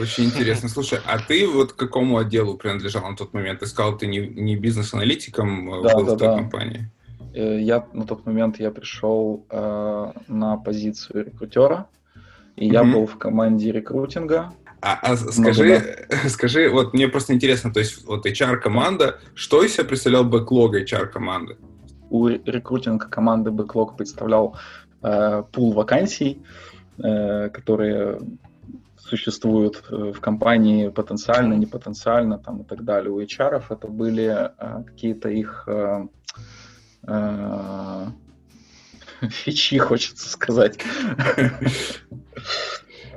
Очень 0.00 0.24
интересно. 0.24 0.68
Слушай, 0.70 1.00
а 1.04 1.18
ты 1.18 1.46
вот 1.46 1.74
к 1.74 1.76
какому 1.76 2.16
отделу 2.16 2.56
принадлежал 2.56 3.08
на 3.08 3.16
тот 3.16 3.34
момент? 3.34 3.60
Ты 3.60 3.66
сказал, 3.66 3.98
ты 3.98 4.06
не, 4.06 4.18
не 4.18 4.56
бизнес-аналитиком 4.56 5.74
э, 5.74 5.82
да, 5.82 5.94
был 5.94 6.06
да, 6.06 6.14
в 6.14 6.18
той 6.18 6.28
да. 6.28 6.36
компании. 6.36 6.90
Э, 7.34 7.60
я 7.60 7.86
на 7.92 8.06
тот 8.06 8.24
момент 8.24 8.58
я 8.58 8.70
пришел 8.70 9.44
э, 9.50 10.12
на 10.28 10.56
позицию 10.56 11.26
рекрутера, 11.26 11.86
и 12.56 12.68
mm-hmm. 12.68 12.72
я 12.72 12.84
был 12.84 13.06
в 13.06 13.18
команде 13.18 13.72
рекрутинга. 13.72 14.54
А, 14.80 14.98
а 15.02 15.16
скажи, 15.16 16.06
да. 16.08 16.16
скажи, 16.30 16.70
вот 16.70 16.94
мне 16.94 17.06
просто 17.08 17.34
интересно, 17.34 17.70
то 17.70 17.80
есть 17.80 18.06
вот 18.06 18.24
HR-команда, 18.24 19.18
что 19.34 19.62
из 19.62 19.74
себя 19.74 19.84
представлял 19.84 20.24
бэклог 20.24 20.76
HR-команды? 20.76 21.58
У 22.08 22.26
рекрутинга 22.28 23.06
команды 23.06 23.50
бэклог 23.50 23.98
представлял 23.98 24.56
э, 25.02 25.42
пул 25.52 25.74
вакансий, 25.74 26.40
э, 26.96 27.50
которые 27.50 28.20
существуют 29.10 29.82
э, 29.90 30.12
в 30.12 30.20
компании 30.20 30.88
потенциально, 30.88 31.54
непотенциально 31.54 32.38
там, 32.38 32.62
и 32.62 32.64
так 32.64 32.84
далее. 32.84 33.10
У 33.10 33.20
HR 33.20 33.62
это 33.68 33.88
были 33.88 34.26
а, 34.26 34.84
какие-то 34.86 35.28
их 35.28 35.68
а, 37.06 38.12
фичи, 39.28 39.78
хочется 39.78 40.28
сказать. 40.28 40.78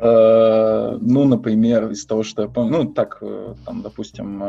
Ну, 0.01 1.25
например, 1.25 1.91
из 1.91 2.05
того, 2.05 2.23
что 2.23 2.41
я 2.41 2.49
помню, 2.49 2.79
ну, 2.79 2.93
так, 2.93 3.23
там, 3.65 3.81
допустим, 3.81 4.43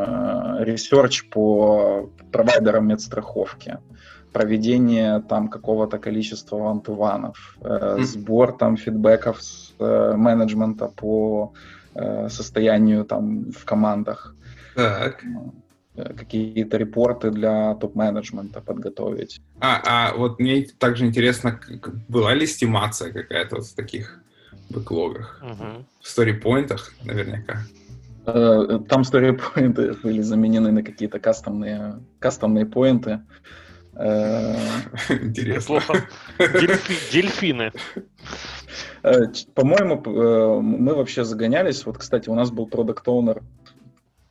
research 0.58 1.28
по 1.28 2.10
провайдерам 2.32 2.88
медстраховки 2.88 3.78
проведение 4.34 5.22
там 5.28 5.48
какого-то 5.48 5.98
количества 5.98 6.58
вантуванов, 6.58 7.56
э, 7.62 7.98
сбор 8.02 8.52
там 8.58 8.76
фидбэков 8.76 9.42
с 9.42 9.72
э, 9.78 10.14
менеджмента 10.16 10.88
по 10.88 11.52
э, 11.94 12.28
состоянию 12.28 13.04
там 13.04 13.50
в 13.52 13.64
командах. 13.64 14.34
Так. 14.74 15.22
Э, 15.96 16.12
какие-то 16.14 16.76
репорты 16.76 17.30
для 17.30 17.74
топ-менеджмента 17.74 18.60
подготовить. 18.60 19.40
А, 19.60 19.82
а 19.86 20.16
вот 20.16 20.40
мне 20.40 20.66
также 20.78 21.06
интересно, 21.06 21.60
была 22.08 22.34
ли 22.34 22.46
стимация 22.46 23.12
какая-то 23.12 23.56
вот 23.56 23.66
в 23.66 23.74
таких 23.74 24.20
бэклогах? 24.70 25.40
Угу. 25.42 25.84
В 26.00 26.08
сторипоинтах 26.08 26.92
наверняка. 27.04 27.62
Э, 28.26 28.80
там 28.88 29.04
сторипоинты 29.04 29.92
были 30.02 30.22
заменены 30.22 30.72
на 30.72 30.82
какие-то 30.82 31.20
кастомные, 31.20 32.00
кастомные 32.18 32.66
поинты. 32.66 33.10
Э, 33.10 33.18
Интересно. 35.08 35.80
Дельфины. 37.12 37.72
Э, 39.02 39.26
по-моему, 39.54 40.02
э, 40.04 40.60
мы 40.60 40.94
вообще 40.94 41.24
загонялись. 41.24 41.84
Вот, 41.84 41.98
кстати, 41.98 42.28
у 42.28 42.34
нас 42.34 42.50
был 42.50 42.66
продукт 42.66 43.06
оунер 43.06 43.42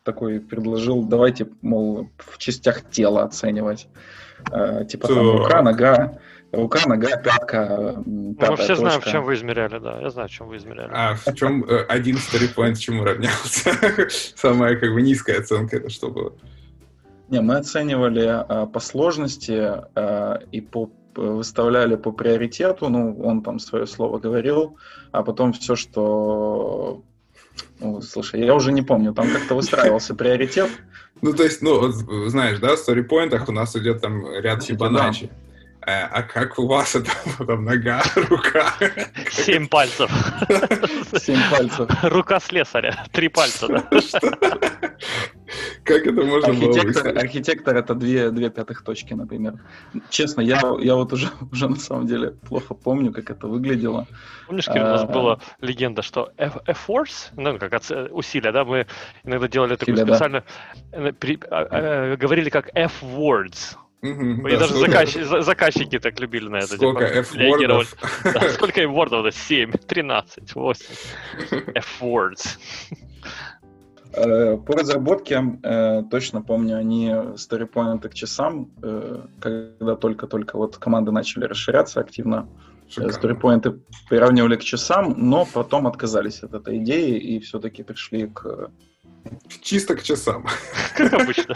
такой 0.03 0.41
предложил, 0.41 1.03
давайте, 1.03 1.48
мол, 1.62 2.10
в 2.17 2.38
частях 2.38 2.89
тела 2.89 3.24
оценивать. 3.24 3.88
Типа 4.89 5.08
там 5.08 5.32
рука, 5.32 5.62
нога, 5.62 6.20
рука, 6.51 6.82
нога, 6.86 7.15
пятка, 7.15 8.03
Мы 8.05 8.36
вообще 8.38 8.75
знаем, 8.75 9.00
в 9.00 9.05
чем 9.05 9.24
вы 9.24 9.36
измеряли, 9.36 9.79
да. 9.79 10.01
Я 10.01 10.10
знаю, 10.10 10.27
в 10.27 10.32
чем 10.32 10.50
вы 10.50 10.58
измеряли. 10.58 10.89
А 10.91 11.15
в 11.15 11.34
чем 11.36 11.65
один 11.88 12.17
story 12.17 12.75
чему 12.75 13.05
равнялся? 13.05 13.72
Самая 14.36 14.75
как 14.75 14.91
бы 14.91 15.01
низкая 15.01 15.39
оценка 15.39 15.77
это 15.77 15.89
что 15.89 16.10
было? 16.10 16.34
Не, 17.30 17.42
мы 17.42 17.58
оценивали 17.58 18.25
а, 18.27 18.65
по 18.65 18.80
сложности 18.80 19.58
а, 19.96 20.39
и 20.51 20.62
по 20.62 20.89
выставляли 21.15 21.96
по 21.96 22.12
приоритету, 22.12 22.89
ну, 22.89 23.22
он 23.22 23.44
там 23.44 23.60
свое 23.60 23.86
слово 23.86 24.20
говорил, 24.20 24.77
а 25.12 25.24
потом 25.24 25.53
все, 25.53 25.75
что... 25.75 27.03
Ну, 27.80 28.01
слушай, 28.01 28.44
я 28.44 28.56
уже 28.56 28.72
не 28.72 28.82
помню, 28.82 29.13
там 29.13 29.30
как-то 29.30 29.53
выстраивался 29.53 30.15
приоритет. 30.15 30.72
Ну, 31.22 31.34
то 31.34 31.44
есть, 31.44 31.62
ну, 31.62 31.88
знаешь, 32.30 32.60
да, 32.60 32.75
в 32.75 32.80
сторипоинтах 32.80 33.48
у 33.48 33.51
нас 33.51 33.75
идет 33.75 34.01
там 34.01 34.25
ряд 34.39 34.63
Фибоначчи. 34.63 35.30
Э, 35.86 36.08
а 36.12 36.24
как 36.24 36.58
у 36.60 36.68
вас 36.68 36.96
это 36.96 37.12
там 37.46 37.65
нога, 37.65 38.01
рука? 38.15 38.74
Семь 39.32 39.68
пальцев. 39.68 40.10
Семь 41.20 41.39
пальцев. 41.51 41.89
Рука 42.03 42.39
слесаря. 42.39 43.06
Три 43.12 43.27
пальца, 43.27 43.68
да? 43.68 43.89
Как 45.83 46.05
это 46.05 46.22
можно 46.22 46.50
архитектор, 46.50 47.03
было 47.12 47.22
Архитектор— 47.22 47.77
это 47.77 47.95
две, 47.95 48.31
две 48.31 48.50
пятых 48.50 48.83
точки, 48.83 49.13
например. 49.13 49.55
Честно, 50.10 50.41
я, 50.41 50.62
я 50.79 50.95
вот 50.95 51.13
уже, 51.13 51.29
уже 51.51 51.69
на 51.69 51.75
самом 51.75 52.07
деле 52.07 52.31
плохо 52.31 52.74
помню, 52.74 53.12
как 53.12 53.29
это 53.29 53.48
выглядело. 53.48 54.07
Помнишь, 54.48 54.65
Кирилл, 54.65 54.86
у 54.86 54.89
нас 54.89 55.03
а, 55.03 55.07
была 55.07 55.39
легенда, 55.62 56.01
что 56.01 56.31
efforts, 56.38 57.31
ну, 57.36 57.57
как 57.57 57.81
усилия, 58.12 58.51
да, 58.51 58.65
мы 58.65 58.88
иногда 59.24 59.48
делали 59.48 59.75
такую 59.75 59.98
специально, 59.98 60.43
э, 60.91 61.12
э, 61.22 62.15
говорили 62.17 62.50
как 62.50 62.69
F-words, 62.74 63.77
Угу, 64.03 64.48
И 64.50 64.51
да, 64.51 64.60
даже 64.60 64.75
заказчики, 64.75 65.41
заказчики 65.43 65.98
так 65.98 66.19
любили 66.19 66.50
на 66.50 66.57
это. 66.57 66.75
Сколько 66.75 67.07
типа, 67.07 67.19
F-вордов? 67.19 67.95
Да, 68.25 68.50
сколько 68.50 68.81
F-вордов? 68.81 69.33
7, 69.33 69.72
13, 69.72 70.55
8. 70.55 70.86
F-words. 71.74 72.57
Э, 74.15 74.58
по 74.58 74.74
разработке, 74.74 75.43
э, 75.63 76.03
точно 76.12 76.41
помню, 76.41 76.77
они 76.77 77.10
StoryPoint 77.10 78.08
к 78.08 78.13
часам, 78.13 78.70
э, 78.84 79.25
когда 79.39 79.96
только-только 79.96 80.58
вот 80.58 80.77
команды 80.77 81.12
начали 81.12 81.46
расширяться 81.46 82.00
активно, 82.00 82.48
StoryPoint 82.89 83.82
приравнивали 84.10 84.55
к 84.55 84.63
часам, 84.63 85.15
но 85.17 85.48
потом 85.51 85.88
отказались 85.88 86.43
от 86.43 86.53
этой 86.53 86.77
идеи 86.77 87.17
и 87.17 87.39
все-таки 87.39 87.82
пришли 87.82 88.27
к... 88.27 88.70
Чисто 89.62 89.96
к 89.96 90.03
часам. 90.03 90.46
Как 90.96 91.13
обычно. 91.13 91.55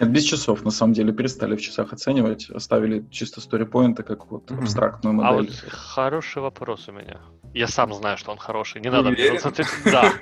Нет, 0.00 0.12
без 0.12 0.22
часов, 0.22 0.64
на 0.64 0.70
самом 0.70 0.92
деле, 0.92 1.12
перестали 1.12 1.56
в 1.56 1.60
часах 1.60 1.92
оценивать, 1.92 2.48
оставили 2.50 3.04
чисто 3.10 3.40
сторипоинты 3.40 4.04
как 4.04 4.30
вот 4.30 4.50
абстрактную 4.52 5.14
модель. 5.14 5.30
А 5.32 5.64
вот 5.64 5.72
хороший 5.72 6.42
вопрос 6.42 6.88
у 6.88 6.92
меня. 6.92 7.20
Я 7.54 7.66
сам 7.66 7.92
знаю, 7.94 8.16
что 8.18 8.30
он 8.30 8.38
хороший, 8.38 8.80
не 8.80 8.90
надо 8.90 9.10
мне... 9.10 9.38
Да. 9.84 10.12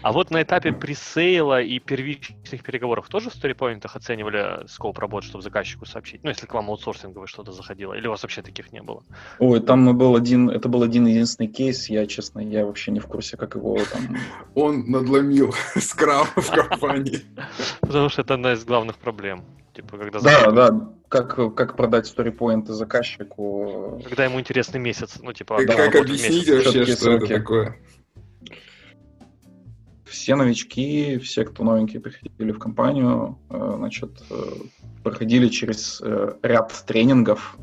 А 0.00 0.12
вот 0.12 0.30
на 0.30 0.42
этапе 0.42 0.72
пресейла 0.72 1.60
и 1.60 1.78
первичных 1.78 2.62
переговоров 2.62 3.08
тоже 3.08 3.30
в 3.30 3.34
сторипоинтах 3.34 3.96
оценивали 3.96 4.66
скоп 4.68 4.98
работ, 4.98 5.24
чтобы 5.24 5.42
заказчику 5.42 5.86
сообщить? 5.86 6.22
Ну, 6.22 6.30
если 6.30 6.46
к 6.46 6.54
вам 6.54 6.70
аутсорсинговое 6.70 7.26
что-то 7.26 7.52
заходило, 7.52 7.94
или 7.94 8.06
у 8.06 8.10
вас 8.10 8.22
вообще 8.22 8.42
таких 8.42 8.72
не 8.72 8.80
было? 8.80 9.02
Ой, 9.38 9.60
там 9.60 9.96
был 9.96 10.14
один, 10.14 10.50
это 10.50 10.68
был 10.68 10.82
один 10.82 11.06
единственный 11.06 11.48
кейс, 11.48 11.88
я, 11.88 12.06
честно, 12.06 12.40
я 12.40 12.64
вообще 12.64 12.92
не 12.92 13.00
в 13.00 13.06
курсе, 13.06 13.36
как 13.36 13.56
его 13.56 13.76
там... 13.92 14.16
Он 14.54 14.88
надломил 14.88 15.52
скрам 15.76 16.26
в 16.36 16.50
компании. 16.50 17.20
Потому 17.80 18.08
что 18.08 18.22
это 18.22 18.34
одна 18.34 18.52
из 18.52 18.64
главных 18.64 18.96
проблем. 18.98 19.44
Типа, 19.78 19.96
когда 19.96 20.18
да, 20.18 20.50
да, 20.50 20.90
как, 21.08 21.54
как 21.54 21.76
продать 21.76 22.08
сторипоинты 22.08 22.72
заказчику. 22.72 24.02
Когда 24.04 24.24
ему 24.24 24.40
интересный 24.40 24.80
месяц, 24.80 25.20
ну 25.22 25.32
типа... 25.32 25.64
Да, 25.64 25.76
как 25.76 25.94
объяснить 25.94 26.48
месяц, 26.48 26.64
вообще, 26.64 26.84
что 26.84 26.96
сроки. 26.96 27.24
это 27.26 27.34
такое? 27.38 27.76
Все 30.04 30.34
новички, 30.34 31.18
все, 31.18 31.44
кто 31.44 31.62
новенькие 31.62 32.00
приходили 32.00 32.50
в 32.50 32.58
компанию, 32.58 33.38
э, 33.50 33.74
значит, 33.76 34.20
э, 34.30 34.34
проходили 35.04 35.46
через 35.46 36.00
э, 36.02 36.34
ряд 36.42 36.72
тренингов. 36.84 37.56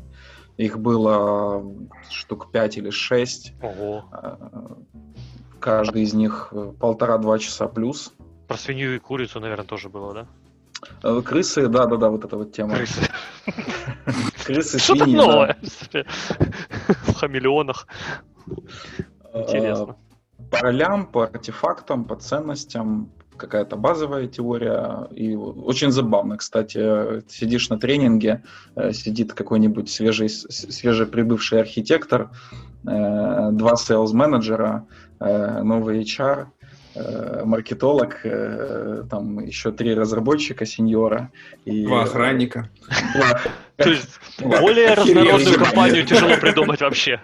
Их 0.56 0.78
было 0.78 1.70
штук 2.08 2.50
5 2.50 2.78
или 2.78 2.88
6. 2.88 3.52
Ого. 3.60 4.06
Каждый 5.60 6.00
из 6.00 6.14
них 6.14 6.50
полтора-два 6.80 7.38
часа 7.38 7.68
плюс. 7.68 8.14
Про 8.48 8.56
свинью 8.56 8.94
и 8.94 8.98
курицу, 8.98 9.38
наверное, 9.38 9.66
тоже 9.66 9.90
было, 9.90 10.14
да? 10.14 10.26
Э, 11.02 11.22
крысы, 11.24 11.68
да-да-да, 11.68 12.10
вот 12.10 12.24
эта 12.24 12.36
вот 12.36 12.52
тема. 12.52 12.76
Крысы. 12.76 13.00
Крысы, 14.44 14.78
Что-то 14.78 15.04
свиньи, 15.04 15.16
да. 15.16 15.26
новое. 15.26 15.56
В 17.06 17.14
хамелеонах. 17.14 17.86
Интересно. 19.34 19.96
По 20.50 20.58
ролям, 20.60 21.06
по 21.06 21.24
артефактам, 21.24 22.04
по 22.04 22.16
ценностям, 22.16 23.10
какая-то 23.36 23.76
базовая 23.76 24.26
теория. 24.26 25.08
И 25.12 25.34
очень 25.34 25.90
забавно, 25.90 26.36
кстати, 26.36 27.22
сидишь 27.28 27.68
на 27.68 27.78
тренинге, 27.78 28.42
э, 28.74 28.92
сидит 28.92 29.34
какой-нибудь 29.34 29.90
свежий, 29.90 30.28
свежеприбывший 30.28 31.60
архитектор, 31.60 32.30
э, 32.86 33.50
два 33.52 33.76
sales 33.76 34.10
менеджера, 34.10 34.86
э, 35.20 35.62
новый 35.62 36.00
HR, 36.02 36.42
э, 36.42 36.55
маркетолог, 37.44 38.20
э, 38.24 39.04
там 39.10 39.40
еще 39.40 39.72
три 39.72 39.94
разработчика 39.94 40.66
сеньора. 40.66 41.30
И, 41.64 41.84
Два 41.84 42.02
охранника. 42.02 42.70
Два. 43.14 43.40
То 43.76 43.90
есть 43.90 44.18
более 44.40 44.94
разнородную 44.94 45.58
компанию 45.58 46.06
тяжело 46.06 46.36
придумать 46.36 46.80
вообще. 46.80 47.20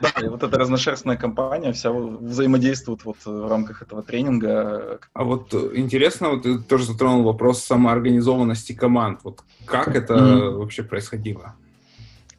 Да, 0.00 0.10
и 0.22 0.28
вот 0.28 0.42
эта 0.42 0.58
разношерстная 0.58 1.16
компания 1.16 1.72
вся 1.72 1.90
взаимодействует 1.90 3.04
вот 3.04 3.16
в 3.24 3.48
рамках 3.48 3.82
этого 3.82 4.02
тренинга. 4.02 5.00
А 5.12 5.24
вот 5.24 5.52
э, 5.52 5.70
интересно, 5.74 6.30
вот 6.30 6.42
ты 6.44 6.58
тоже 6.58 6.84
затронул 6.84 7.24
вопрос 7.24 7.64
самоорганизованности 7.64 8.74
команд. 8.74 9.20
Вот 9.24 9.42
как 9.64 9.96
это 9.96 10.16
Мгм. 10.16 10.58
вообще 10.58 10.82
происходило? 10.84 11.54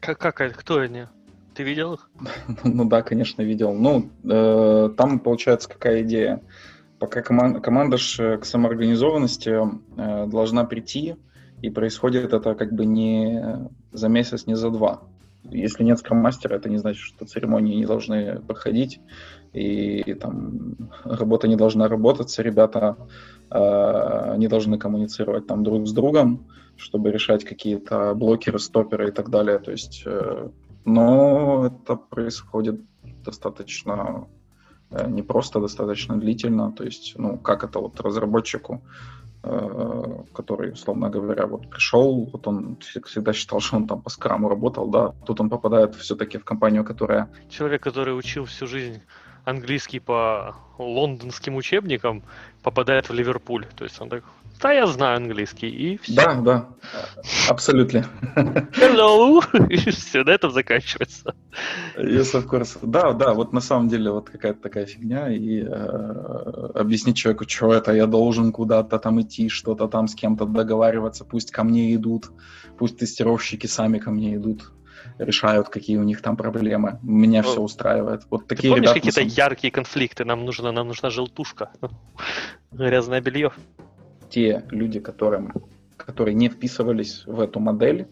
Как, 0.00 0.18
как, 0.18 0.56
кто 0.56 0.78
они? 0.78 1.06
Ты 1.60 1.64
видел 1.64 1.92
их? 1.92 2.10
Ну 2.64 2.88
да, 2.88 3.02
конечно, 3.02 3.42
видел. 3.42 3.74
Ну, 3.74 4.08
э, 4.24 4.88
там 4.96 5.20
получается 5.20 5.68
какая 5.68 6.00
идея. 6.04 6.40
Пока 6.98 7.20
коман- 7.20 7.60
команда 7.60 7.98
ж 7.98 8.38
к 8.38 8.46
самоорганизованности 8.46 9.50
э, 9.50 10.26
должна 10.26 10.64
прийти, 10.64 11.16
и 11.60 11.68
происходит 11.68 12.32
это 12.32 12.54
как 12.54 12.72
бы 12.72 12.86
не 12.86 13.68
за 13.92 14.08
месяц, 14.08 14.46
не 14.46 14.56
за 14.56 14.70
два. 14.70 15.02
Если 15.44 15.84
нет 15.84 15.98
скроммастера, 15.98 16.56
это 16.56 16.70
не 16.70 16.78
значит, 16.78 17.02
что 17.02 17.26
церемонии 17.26 17.76
не 17.76 17.84
должны 17.84 18.40
проходить, 18.40 19.00
и, 19.52 20.14
там 20.14 20.76
работа 21.04 21.46
не 21.46 21.56
должна 21.56 21.88
работаться, 21.88 22.42
ребята 22.42 22.96
э, 23.50 24.34
не 24.38 24.48
должны 24.48 24.78
коммуницировать 24.78 25.46
там 25.46 25.62
друг 25.62 25.86
с 25.86 25.92
другом, 25.92 26.46
чтобы 26.76 27.10
решать 27.10 27.44
какие-то 27.44 28.14
блокеры, 28.14 28.58
стоперы 28.58 29.08
и 29.08 29.12
так 29.12 29.28
далее. 29.28 29.58
То 29.58 29.72
есть, 29.72 30.04
э, 30.06 30.48
но 30.84 31.66
это 31.66 31.96
происходит 31.96 32.80
достаточно 33.24 34.26
э, 34.90 35.08
непросто, 35.08 35.60
достаточно 35.60 36.16
длительно. 36.18 36.72
То 36.72 36.84
есть, 36.84 37.14
ну, 37.16 37.38
как 37.38 37.64
это 37.64 37.78
вот 37.78 38.00
разработчику, 38.00 38.82
э, 39.42 40.22
который, 40.32 40.72
условно 40.72 41.10
говоря, 41.10 41.46
вот 41.46 41.70
пришел, 41.70 42.28
вот 42.32 42.46
он 42.46 42.78
вс- 42.80 43.04
всегда 43.04 43.32
считал, 43.32 43.60
что 43.60 43.76
он 43.76 43.86
там 43.86 44.02
по 44.02 44.10
скраму 44.10 44.48
работал, 44.48 44.88
да, 44.88 45.12
тут 45.26 45.40
он 45.40 45.50
попадает 45.50 45.94
все-таки 45.94 46.38
в 46.38 46.44
компанию, 46.44 46.84
которая 46.84 47.28
Человек, 47.48 47.82
который 47.82 48.16
учил 48.16 48.44
всю 48.44 48.66
жизнь 48.66 49.00
английский 49.44 50.00
по 50.00 50.54
лондонским 50.78 51.56
учебникам, 51.56 52.22
попадает 52.62 53.08
в 53.08 53.14
Ливерпуль. 53.14 53.66
То 53.76 53.84
есть 53.84 54.00
он 54.00 54.08
так, 54.08 54.24
да, 54.62 54.72
я 54.72 54.86
знаю 54.86 55.16
английский, 55.16 55.68
и 55.68 55.96
все. 55.98 56.14
Да, 56.14 56.34
да, 56.34 56.68
абсолютно. 57.48 58.04
Hello! 58.36 59.40
И 59.70 59.76
все, 59.90 60.22
на 60.24 60.30
этом 60.30 60.50
заканчивается. 60.52 61.34
Yes, 61.96 62.34
of 62.34 62.46
course. 62.48 62.78
Да, 62.82 63.12
да, 63.12 63.32
вот 63.34 63.52
на 63.52 63.60
самом 63.60 63.88
деле 63.88 64.10
вот 64.10 64.30
какая-то 64.30 64.60
такая 64.60 64.86
фигня, 64.86 65.28
и 65.30 65.62
э, 65.62 65.66
объяснить 66.74 67.16
человеку, 67.16 67.44
что 67.48 67.72
это, 67.72 67.92
я 67.92 68.06
должен 68.06 68.52
куда-то 68.52 68.98
там 68.98 69.20
идти, 69.20 69.48
что-то 69.48 69.88
там 69.88 70.08
с 70.08 70.14
кем-то 70.14 70.44
договариваться, 70.46 71.24
пусть 71.24 71.50
ко 71.50 71.64
мне 71.64 71.94
идут, 71.94 72.30
пусть 72.78 72.98
тестировщики 72.98 73.66
сами 73.66 73.98
ко 73.98 74.10
мне 74.10 74.36
идут, 74.36 74.72
решают, 75.18 75.68
какие 75.68 75.96
у 75.96 76.02
них 76.02 76.22
там 76.22 76.36
проблемы. 76.36 76.98
Меня 77.02 77.42
Ну, 77.42 77.48
все 77.50 77.60
устраивает. 77.60 78.22
Вот 78.30 78.46
Ты 78.46 78.56
такие 78.56 78.70
помнишь 78.72 78.90
ребята... 78.90 79.00
какие-то 79.00 79.20
самом- 79.20 79.30
яркие 79.30 79.70
конфликты? 79.70 80.24
Нам 80.24 80.44
нужна, 80.44 80.72
нам 80.72 80.88
нужна 80.88 81.10
желтушка. 81.10 81.70
Грязное 82.72 83.20
белье. 83.20 83.52
Те 84.30 84.64
люди, 84.70 85.00
которым, 85.00 85.52
которые 85.96 86.34
не 86.34 86.48
вписывались 86.48 87.24
в 87.26 87.40
эту 87.40 87.60
модель, 87.60 88.06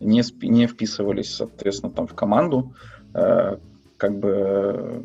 не, 0.00 0.22
не 0.46 0.66
вписывались, 0.66 1.34
соответственно, 1.34 1.92
там 1.92 2.06
в 2.06 2.14
команду, 2.14 2.74
э, 3.14 3.56
как 3.98 4.18
бы 4.18 4.30
э, 4.30 5.02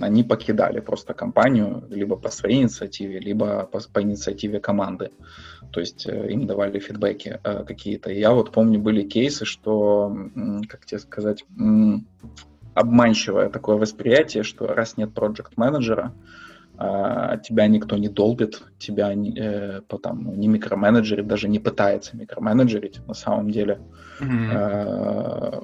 они 0.00 0.24
покидали 0.24 0.80
просто 0.80 1.12
компанию 1.14 1.84
либо 1.90 2.16
по 2.16 2.30
своей 2.30 2.62
инициативе, 2.62 3.20
либо 3.20 3.68
по, 3.70 3.80
по 3.92 4.02
инициативе 4.02 4.60
команды. 4.60 5.10
То 5.70 5.80
есть 5.80 6.06
э, 6.08 6.32
им 6.32 6.46
давали 6.46 6.78
фидбэки 6.78 7.38
э, 7.44 7.64
какие-то. 7.64 8.10
Я 8.10 8.32
вот 8.32 8.50
помню, 8.50 8.80
были 8.80 9.02
кейсы, 9.02 9.44
что, 9.44 10.16
как 10.68 10.86
тебе 10.86 10.98
сказать, 10.98 11.44
обманчивое 12.74 13.50
такое 13.50 13.76
восприятие, 13.76 14.42
что 14.42 14.66
раз 14.66 14.96
нет 14.96 15.12
проект-менеджера, 15.12 16.14
а, 16.82 17.36
тебя 17.36 17.68
никто 17.68 17.98
не 17.98 18.08
долбит, 18.08 18.62
тебя 18.78 19.12
э, 19.12 19.82
по- 19.82 19.98
там, 19.98 20.22
ну, 20.24 20.34
не 20.34 20.48
микроменеджерит, 20.48 21.26
даже 21.26 21.46
не 21.48 21.58
пытается 21.58 22.16
микроменеджерить 22.16 23.06
на 23.06 23.14
самом 23.14 23.50
деле. 23.50 23.78
Мгм. 24.20 24.50
Э, 24.50 25.60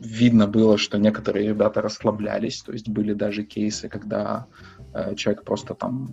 Видно 0.00 0.46
было, 0.46 0.78
что 0.78 0.98
некоторые 0.98 1.48
ребята 1.48 1.82
расслаблялись, 1.82 2.62
то 2.62 2.72
есть 2.72 2.88
были 2.88 3.12
даже 3.12 3.44
кейсы, 3.44 3.88
когда 3.88 4.46
э, 4.94 5.14
человек 5.14 5.44
просто 5.44 5.74
там, 5.74 6.08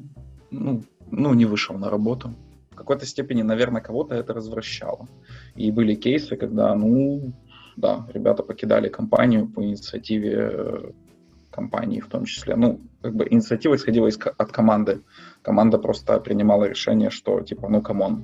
ну, 0.51 0.83
ну, 1.09 1.33
не 1.33 1.45
вышел 1.45 1.77
на 1.77 1.89
работу. 1.89 2.35
В 2.71 2.75
какой-то 2.75 3.05
степени, 3.05 3.43
наверное, 3.43 3.81
кого-то 3.81 4.13
это 4.13 4.33
развращало. 4.33 5.07
И 5.55 5.71
были 5.71 5.95
кейсы, 5.95 6.35
когда, 6.35 6.75
ну, 6.75 7.33
да, 7.77 8.05
ребята 8.13 8.43
покидали 8.43 8.89
компанию 8.89 9.47
по 9.47 9.63
инициативе 9.63 10.49
э, 10.51 10.91
компании 11.57 11.99
в 11.99 12.07
том 12.07 12.25
числе. 12.25 12.55
Ну, 12.55 12.79
как 13.01 13.15
бы 13.15 13.27
инициатива 13.29 13.75
исходила 13.75 14.07
из, 14.07 14.19
от 14.37 14.51
команды. 14.51 14.99
Команда 15.41 15.79
просто 15.79 16.19
принимала 16.19 16.69
решение, 16.69 17.09
что 17.09 17.41
типа, 17.41 17.69
ну, 17.69 17.81
come 17.81 18.05
on, 18.05 18.23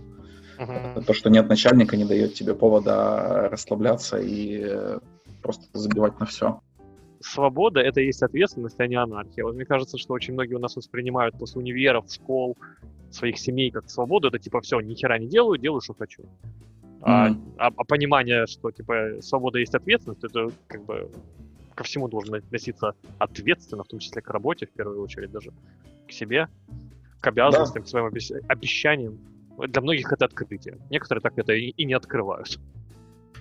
Мгм. 0.60 1.04
то, 1.04 1.14
что 1.14 1.30
нет 1.30 1.50
начальника, 1.50 1.98
не 1.98 2.06
дает 2.06 2.34
тебе 2.36 2.54
повода 2.54 3.50
расслабляться 3.52 4.18
и 4.20 4.62
э, 4.64 5.00
просто 5.42 5.64
забивать 5.74 6.20
на 6.20 6.26
все. 6.26 6.60
Свобода— 7.22 7.80
это 7.90 8.02
и 8.02 8.06
есть 8.06 8.24
ответственность, 8.24 8.80
а 8.80 8.88
не 8.88 8.96
анархия. 8.96 9.44
Вот 9.46 9.56
мне 9.56 9.66
кажется, 9.66 9.98
что 9.98 10.14
очень 10.14 10.34
многие 10.34 10.56
у 10.56 10.60
нас 10.60 10.76
воспринимают 10.76 11.38
после 11.40 11.62
универов, 11.62 12.06
школ, 12.08 12.56
своих 13.12 13.38
семей 13.40 13.72
как 13.72 13.90
свободу. 13.90 14.28
Это 14.28 14.40
типа 14.40 14.60
все, 14.62 14.80
ни 14.82 14.94
хера 14.94 15.18
не 15.20 15.28
делаю, 15.28 15.58
делаю, 15.58 15.82
что 15.82 15.94
хочу. 15.94 16.24
А, 17.02 17.30
Мгм. 17.30 17.42
а- 17.58 17.72
а 17.78 17.84
понимание, 17.84 18.46
что 18.46 18.72
типа 18.72 19.22
свобода 19.22 19.60
есть 19.60 19.76
ответственность, 19.76 20.24
это 20.24 20.50
как 20.68 20.86
бы 20.86 21.10
ко 21.76 21.84
всему 21.84 22.08
должен 22.08 22.36
относиться 22.36 22.94
ответственно, 23.20 23.84
в 23.84 23.88
том 23.88 24.00
числе 24.00 24.22
к 24.22 24.30
работе, 24.30 24.66
в 24.66 24.72
первую 24.72 25.02
очередь 25.02 25.32
даже 25.32 25.52
к 26.08 26.12
себе, 26.12 26.48
к 27.20 27.28
обязанностям, 27.28 27.84
к 27.84 27.88
своим 27.88 28.08
обещ- 28.08 28.40
обещаниям. 28.48 29.18
Для 29.58 29.82
многих 29.82 30.12
это 30.12 30.26
открытие. 30.26 30.78
Некоторые 30.90 31.22
так 31.22 31.38
это 31.38 31.54
и, 31.54 31.70
и 31.70 31.86
не 31.86 31.94
открывают. 31.94 32.60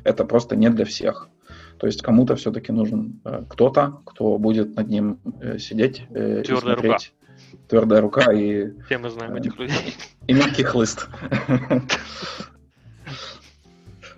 Это 0.05 0.25
просто 0.25 0.57
не 0.57 0.69
для 0.71 0.85
всех. 0.85 1.29
То 1.79 1.87
есть 1.87 2.03
кому-то 2.03 2.37
все-таки 2.37 2.71
нужен 2.73 3.21
э, 3.25 3.45
кто-то, 3.49 4.01
кто 4.05 4.39
будет 4.39 4.77
над 4.77 4.89
ним 4.89 5.19
э, 5.41 5.59
сидеть 5.59 6.03
э, 6.11 6.41
и 6.41 6.45
Твердая 6.45 6.77
рука. 6.77 6.89
смотреть. 6.99 7.15
Твердая 7.69 8.01
рука 8.01 8.33
и, 8.33 8.73
Все 8.87 8.99
мы 8.99 9.11
знаем 9.11 9.35
Э, 9.35 9.39
этих 9.39 9.59
людей. 9.59 9.95
и 10.27 10.33
мягкий 10.35 10.63
хлыст. 10.65 11.09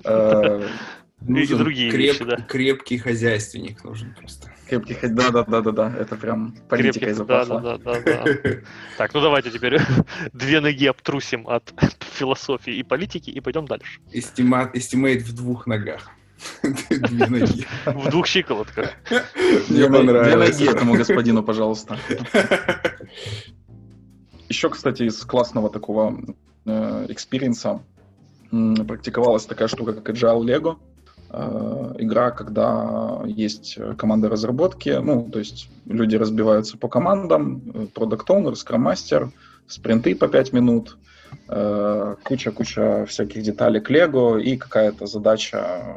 Нужен 1.26 1.58
другие 1.58 1.90
креп- 1.90 1.96
вещи, 1.96 2.24
да. 2.24 2.37
Крепкий 2.37 2.98
хозяйственник 2.98 3.82
нужен 3.84 4.14
просто. 4.18 4.50
Крепкий 4.68 4.94
хозяин. 4.94 5.16
Да, 5.16 5.30
да, 5.30 5.44
да, 5.44 5.60
да, 5.60 5.70
да. 5.72 5.94
Это 5.98 6.16
прям 6.16 6.54
политикой 6.68 7.12
Крепких- 7.14 7.26
да, 7.26 7.44
да, 7.44 7.58
да, 7.60 7.78
да, 7.78 8.00
да. 8.00 8.24
Так, 8.98 9.14
ну 9.14 9.20
давайте 9.20 9.50
теперь 9.50 9.78
две 10.32 10.60
ноги 10.60 10.87
обтрусим 10.87 11.48
от 11.48 11.72
философии 12.00 12.74
и 12.76 12.82
политики 12.82 13.30
и 13.30 13.40
пойдем 13.40 13.66
дальше. 13.66 14.00
Эстимейт 14.12 15.22
в 15.22 15.34
двух 15.34 15.66
ногах. 15.66 16.10
Две 16.90 17.26
ноги. 17.26 17.66
В 17.87 18.10
двух 18.10 18.26
щиколотках. 18.26 18.90
Мне 19.10 19.18
ноги- 19.18 19.68
две 19.68 19.88
понравилось. 19.88 20.58
ноги 20.60 20.70
этому 20.70 20.94
господину, 20.94 21.42
пожалуйста. 21.42 21.98
Еще, 24.48 24.68
кстати, 24.70 25.04
из 25.04 25.20
классного 25.24 25.70
такого 25.70 26.18
э, 26.66 27.06
experience 27.09 27.76
а 27.76 27.83
практиковалась 28.87 29.46
такая 29.46 29.68
штука, 29.68 29.94
как 29.94 30.10
Agile 30.14 30.42
Lego. 30.44 30.76
Э, 31.37 31.94
игра, 31.99 32.31
когда 32.31 33.23
есть 33.27 33.75
э, 33.77 33.94
команда 33.94 34.29
разработки, 34.29 34.90
ну, 35.03 35.29
то 35.29 35.40
есть 35.40 35.68
люди 35.85 36.14
разбиваются 36.14 36.79
по 36.79 36.88
командам, 36.88 37.61
э, 37.75 37.87
Product 37.92 38.27
Owner, 38.29 38.53
Scrum 38.53 38.92
Master, 38.92 39.31
спринты 39.66 40.14
по 40.14 40.29
5 40.29 40.53
минут, 40.53 40.99
куча-куча 42.25 43.07
всяких 43.07 43.42
деталей 43.42 43.81
к 43.81 43.90
Lego 43.90 44.40
и 44.40 44.57
какая-то 44.57 45.07
задача, 45.07 45.97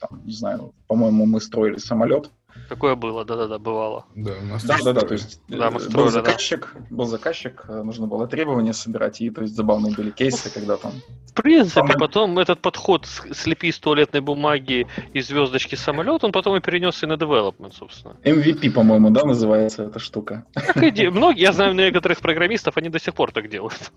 там, 0.00 0.22
не 0.24 0.32
знаю, 0.32 0.72
по-моему, 0.86 1.26
мы 1.26 1.40
строили 1.42 1.76
самолет, 1.76 2.30
Такое 2.68 2.94
было, 2.94 3.24
да-да-да, 3.24 3.58
бывало. 3.58 4.06
Да, 4.14 4.32
у 4.40 4.44
нас 4.46 4.64
да, 4.64 4.78
да, 4.82 4.92
да, 4.92 5.00
то 5.02 5.14
есть 5.14 5.40
да, 5.48 5.70
мы 5.70 5.80
строили, 5.80 6.06
был 6.06 6.08
заказчик, 6.10 6.74
да. 6.74 6.96
был 6.96 7.04
заказчик, 7.06 7.64
нужно 7.68 8.06
было 8.06 8.26
требования 8.26 8.72
собирать, 8.72 9.20
и 9.20 9.30
то 9.30 9.42
есть 9.42 9.54
забавные 9.54 9.94
были 9.94 10.10
кейсы, 10.10 10.52
когда 10.52 10.76
там... 10.76 10.92
В 11.28 11.34
принципе, 11.34 11.80
Самолет... 11.80 11.98
потом 11.98 12.38
этот 12.38 12.60
подход 12.60 13.06
слепи 13.06 13.68
из 13.68 13.78
туалетной 13.78 14.20
бумаги 14.20 14.86
и 15.12 15.20
звездочки 15.20 15.74
самолет, 15.74 16.24
он 16.24 16.32
потом 16.32 16.56
и 16.56 16.60
перенес 16.60 17.02
и 17.02 17.06
на 17.06 17.14
development, 17.14 17.72
собственно. 17.72 18.16
MVP, 18.22 18.70
по-моему, 18.70 19.10
да, 19.10 19.24
называется 19.24 19.84
эта 19.84 19.98
штука. 19.98 20.44
Так 20.54 20.82
и 20.82 21.08
Многие, 21.08 21.42
я 21.42 21.52
знаю 21.52 21.74
некоторых 21.74 22.20
программистов, 22.20 22.76
они 22.76 22.88
до 22.88 22.98
сих 22.98 23.14
пор 23.14 23.32
так 23.32 23.48
делают. 23.48 23.90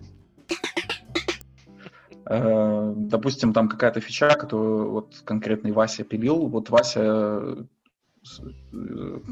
Э, 2.30 2.92
допустим, 2.94 3.52
там 3.52 3.68
какая-то 3.68 4.00
фича, 4.00 4.28
которую 4.34 4.90
вот 4.90 5.14
конкретный 5.24 5.72
Вася 5.72 6.04
пилил, 6.04 6.46
вот 6.46 6.68
Вася 6.68 7.00
э, 7.02 7.56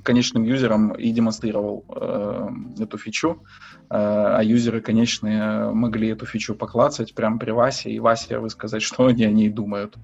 конечным 0.03 0.45
юзерам 0.45 0.93
и 0.93 1.11
демонстрировал 1.11 1.85
э, 1.89 2.49
эту 2.79 2.99
фичу, 2.99 3.43
э, 3.43 3.85
а 3.91 4.41
юзеры 4.43 4.81
конечные 4.81 5.71
могли 5.73 6.09
эту 6.09 6.27
фичу 6.27 6.55
поклацать 6.55 7.15
прямо 7.15 7.39
при 7.39 7.51
Васе, 7.51 7.91
и 7.91 7.99
Васе 7.99 8.39
высказать, 8.39 8.83
что 8.83 9.07
они 9.07 9.25
о 9.25 9.31
ней 9.31 9.49
думают. 9.49 9.97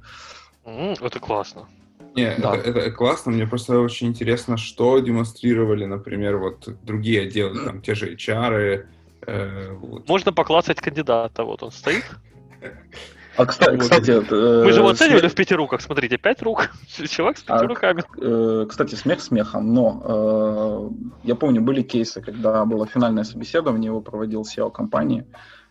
Mm, 0.65 1.05
это 1.05 1.21
классно. 1.21 1.69
Не, 2.15 2.37
да. 2.39 2.55
это, 2.55 2.71
это 2.71 2.91
классно. 2.91 3.33
Мне 3.33 3.47
просто 3.47 3.79
очень 3.79 4.09
интересно, 4.09 4.57
что 4.57 4.99
демонстрировали, 4.99 5.87
например, 5.87 6.37
вот 6.37 6.69
другие 6.83 7.23
отделы, 7.23 7.65
там 7.65 7.81
те 7.81 7.95
же 7.95 8.15
HR. 8.15 8.87
Э, 9.27 9.73
вот. 9.73 10.09
Можно 10.09 10.33
поклацать 10.33 10.81
кандидата, 10.81 11.45
вот 11.45 11.63
он 11.63 11.71
стоит. 11.71 12.05
А, 13.37 13.47
кстати, 13.47 13.77
кстати 13.79 14.11
э, 14.11 14.65
мы 14.65 14.73
же 14.73 14.81
его 14.81 14.89
оценивали 14.89 15.29
в 15.29 15.35
пяти 15.35 15.55
руках. 15.55 15.81
Смотрите, 15.81 16.19
пять 16.19 16.43
рук. 16.43 16.71
Человек 17.09 17.39
с 17.39 17.43
пяти 17.43 17.65
а, 17.65 17.67
руками. 17.67 18.03
Э, 18.21 18.67
кстати, 18.69 18.95
смех 18.95 19.23
смехом, 19.23 19.73
но 19.73 20.93
э, 21.25 21.29
я 21.29 21.35
помню, 21.35 21.63
были 21.63 21.83
кейсы, 21.83 22.21
когда 22.21 22.65
было 22.65 22.87
финальное 22.87 23.25
собеседование, 23.25 23.89
его 23.89 24.01
проводил 24.01 24.43
SEO 24.43 24.71
компании. 24.71 25.25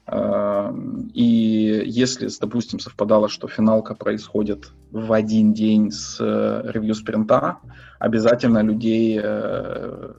Э, 0.07 0.73
и 1.13 1.83
если, 1.85 2.29
допустим, 2.39 2.79
совпадало, 2.79 3.29
что 3.29 3.47
финалка 3.47 3.95
происходит 3.95 4.71
в 4.91 5.13
один 5.13 5.53
день 5.53 5.91
с 5.91 6.17
э, 6.19 6.71
ревью 6.71 6.95
спринта, 6.95 7.59
обязательно 7.99 8.63
людей 8.63 9.19
э, 9.21 10.13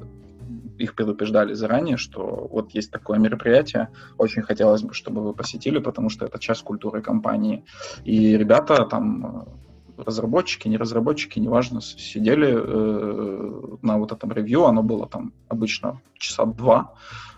их 0.79 0.95
предупреждали 0.95 1.55
заранее, 1.55 1.97
что 1.97 2.49
вот 2.51 2.73
есть 2.73 2.91
такое 2.91 3.19
мероприятие, 3.19 3.89
очень 4.19 4.43
хотелось 4.43 4.83
бы, 4.83 4.95
чтобы 4.95 5.23
вы 5.23 5.35
посетили, 5.35 5.79
потому 5.79 6.09
что 6.09 6.27
это 6.27 6.39
часть 6.39 6.63
культуры 6.63 7.03
компании. 7.03 7.65
И 8.05 8.37
ребята 8.37 8.85
там 8.87 9.47
разработчики, 9.97 10.69
не 10.69 10.77
разработчики, 10.77 11.39
неважно, 11.39 11.81
сидели 11.81 12.49
э, 12.53 13.77
на 13.83 13.99
вот 13.99 14.13
этом 14.13 14.33
ревью, 14.33 14.65
оно 14.65 14.83
было 14.83 15.07
там 15.07 15.33
обычно 15.49 16.01
часа 16.15 16.45
два, 16.47 16.95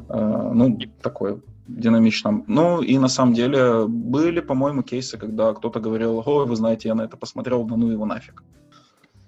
э, 0.08 0.50
ну, 0.54 0.78
такое 1.02 1.40
динамичном. 1.66 2.44
Ну, 2.46 2.82
и 2.82 2.98
на 2.98 3.08
самом 3.08 3.34
деле 3.34 3.86
были, 3.86 4.40
по-моему, 4.40 4.82
кейсы, 4.82 5.18
когда 5.18 5.52
кто-то 5.54 5.80
говорил, 5.80 6.22
ой, 6.24 6.46
вы 6.46 6.56
знаете, 6.56 6.88
я 6.88 6.94
на 6.94 7.02
это 7.02 7.16
посмотрел, 7.16 7.64
да 7.64 7.76
ну 7.76 7.90
его 7.90 8.06
нафиг. 8.06 8.42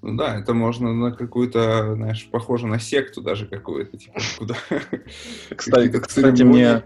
Ну 0.06 0.16
да, 0.16 0.38
это 0.38 0.54
можно 0.54 0.94
на 0.94 1.10
какую-то, 1.10 1.94
знаешь, 1.96 2.28
похоже 2.30 2.68
на 2.68 2.78
секту 2.78 3.22
даже 3.22 3.44
какую-то, 3.48 3.96
типа, 3.98 4.20
куда... 4.38 4.54
Кстати, 5.56 5.98
кстати 5.98 6.44
мне 6.44 6.84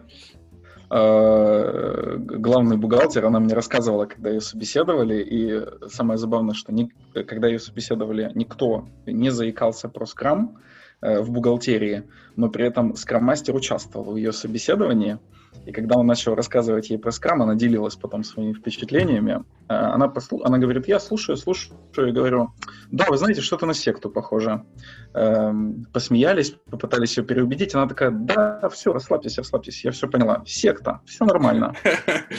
э, 0.91 2.17
главный 2.17 2.79
бухгалтер, 2.79 3.27
она 3.27 3.39
мне 3.39 3.53
рассказывала, 3.53 4.07
когда 4.07 4.31
ее 4.31 4.41
собеседовали, 4.41 5.23
и 5.23 5.89
самое 5.91 6.17
забавное, 6.17 6.55
что 6.55 6.73
ни, 6.73 6.91
когда 7.13 7.49
ее 7.49 7.59
собеседовали, 7.59 8.33
никто 8.35 8.89
не 9.05 9.29
заикался 9.29 9.91
про 9.91 10.07
скрам 10.07 10.57
э, 11.03 11.21
в 11.21 11.31
бухгалтерии, 11.31 12.05
но 12.37 12.49
при 12.49 12.65
этом 12.65 12.97
скрам-мастер 12.97 13.55
участвовал 13.55 14.15
в 14.15 14.17
ее 14.17 14.33
собеседовании, 14.33 15.19
и 15.67 15.73
когда 15.73 15.97
он 15.97 16.07
начал 16.07 16.35
рассказывать 16.35 16.91
ей 16.91 16.99
про 16.99 17.13
скрам, 17.13 17.43
она 17.43 17.55
делилась 17.55 17.95
потом 17.95 18.25
своими 18.25 18.53
впечатлениями. 18.53 19.45
А, 19.69 19.95
она, 19.95 20.09
послу... 20.09 20.43
она 20.43 20.59
говорит, 20.59 20.89
я 20.89 20.99
слушаю, 20.99 21.37
слушаю, 21.37 21.77
и 21.97 22.13
говорю, 22.13 22.51
да, 22.91 23.07
вы 23.09 23.19
знаете, 23.19 23.41
что-то 23.41 23.67
на 23.67 23.75
секту 23.75 24.11
похоже. 24.11 24.65
Эм, 25.13 25.87
посмеялись, 25.93 26.55
попытались 26.71 27.17
ее 27.19 27.25
переубедить. 27.25 27.75
Она 27.75 27.87
такая, 27.87 28.11
да, 28.11 28.69
все, 28.71 28.93
расслабьтесь, 28.93 29.39
расслабьтесь, 29.39 29.85
я 29.85 29.91
все 29.91 30.09
поняла. 30.09 30.43
Секта, 30.47 31.01
все 31.05 31.25
нормально. 31.25 31.75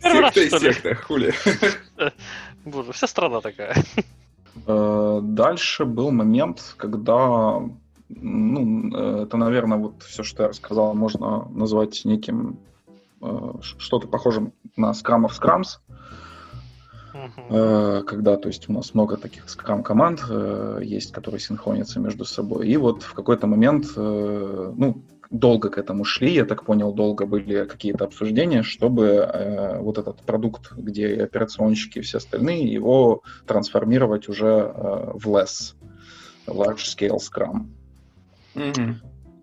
Секта 0.00 0.40
и 0.40 0.50
секта, 0.50 0.94
хули. 0.94 1.32
Боже, 2.64 2.92
вся 2.92 3.06
страна 3.06 3.40
такая. 3.40 3.74
Э, 4.66 5.20
дальше 5.22 5.84
был 5.84 6.10
момент, 6.10 6.74
когда 6.76 7.60
ну, 8.08 8.90
э, 8.94 9.22
это, 9.24 9.36
наверное, 9.36 9.78
вот 9.78 10.02
все, 10.02 10.22
что 10.22 10.44
я 10.44 10.48
рассказал, 10.48 10.94
можно 10.94 11.48
назвать 11.50 12.04
неким 12.04 12.58
э, 13.20 13.52
что-то 13.60 14.08
похожим 14.08 14.52
на 14.76 14.90
Scrum 14.90 15.26
of 15.26 15.30
Scrums, 15.30 15.78
uh-huh. 17.14 18.04
когда, 18.04 18.36
то 18.36 18.48
есть, 18.48 18.68
у 18.68 18.72
нас 18.72 18.92
много 18.92 19.16
таких 19.16 19.46
Scrum 19.46 19.82
команд 19.82 20.24
есть, 20.82 21.12
которые 21.12 21.40
синхронятся 21.40 22.00
между 22.00 22.24
собой. 22.24 22.68
И 22.68 22.76
вот 22.76 23.02
в 23.02 23.14
какой-то 23.14 23.46
момент, 23.46 23.86
ну, 23.96 25.02
долго 25.30 25.68
к 25.68 25.78
этому 25.78 26.04
шли, 26.04 26.34
я 26.34 26.44
так 26.44 26.64
понял, 26.64 26.92
долго 26.92 27.26
были 27.26 27.64
какие-то 27.64 28.04
обсуждения, 28.04 28.62
чтобы 28.62 29.06
э, 29.06 29.80
вот 29.80 29.98
этот 29.98 30.22
продукт, 30.22 30.72
где 30.72 31.22
операционщики 31.22 31.98
и 31.98 32.02
все 32.02 32.18
остальные, 32.18 32.72
его 32.72 33.22
трансформировать 33.46 34.28
уже 34.28 34.46
э, 34.46 35.12
в 35.14 35.26
less, 35.28 35.74
large 36.46 36.84
scale 36.84 37.18
Scrum. 37.18 37.66
Угу. 38.54 38.94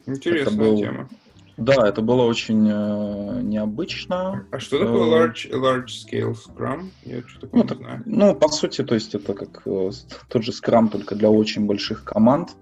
Интересная 0.08 0.58
был... 0.58 0.78
тема. 0.78 1.10
Да, 1.58 1.88
это 1.88 2.02
было 2.02 2.24
очень 2.24 2.68
э, 2.68 3.42
необычно. 3.44 4.48
А 4.52 4.60
что 4.60 4.80
такое 4.80 5.04
э, 5.04 5.28
large, 5.28 5.52
large 5.52 5.88
scale 5.88 6.34
Scrum? 6.34 6.90
Я 7.04 7.22
что 7.28 7.42
такое 7.42 7.64
ну, 7.64 7.70
не 7.70 7.76
знаю. 7.76 8.04
Ну, 8.06 8.36
по 8.36 8.48
сути, 8.48 8.84
то 8.84 8.96
есть 8.96 9.14
это 9.14 9.34
как 9.34 9.62
э, 9.66 9.92
тот 10.30 10.44
же 10.44 10.52
Scrum, 10.52 10.90
только 10.90 11.16
для 11.16 11.30
очень 11.30 11.68
больших 11.68 12.04
команд. 12.04 12.56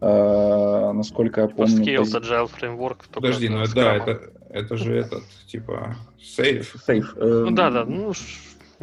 Э, 0.00 0.92
насколько 0.92 1.40
я 1.40 1.46
типа 1.48 1.62
помню... 1.62 1.82
Scale 1.84 1.98
пози... 1.98 2.16
Agile 2.16 2.50
Framework. 2.60 2.98
Подожди, 3.10 3.48
ну 3.48 3.64
да, 3.74 3.96
это, 3.96 4.20
это 4.50 4.76
же 4.76 4.94
этот, 4.94 5.24
типа, 5.48 5.96
Safe. 6.20 6.66
Safe. 6.86 7.06
Э, 7.16 7.44
ну 7.48 7.50
да, 7.50 7.70
да, 7.70 7.84
ну 7.84 8.12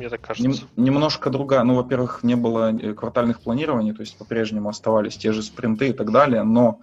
мне 0.02 0.10
так 0.10 0.22
кажется. 0.22 0.48
Нем, 0.48 0.56
немножко 0.76 1.30
другая. 1.30 1.64
Ну, 1.64 1.76
во-первых, 1.76 2.24
не 2.24 2.36
было 2.36 2.74
э, 2.74 2.94
квартальных 2.94 3.40
планирований, 3.42 3.94
то 3.94 4.02
есть 4.02 4.18
по-прежнему 4.18 4.70
оставались 4.70 5.18
те 5.18 5.32
же 5.32 5.44
спринты 5.44 5.90
и 5.90 5.94
так 5.94 6.12
далее, 6.12 6.44
но 6.44 6.80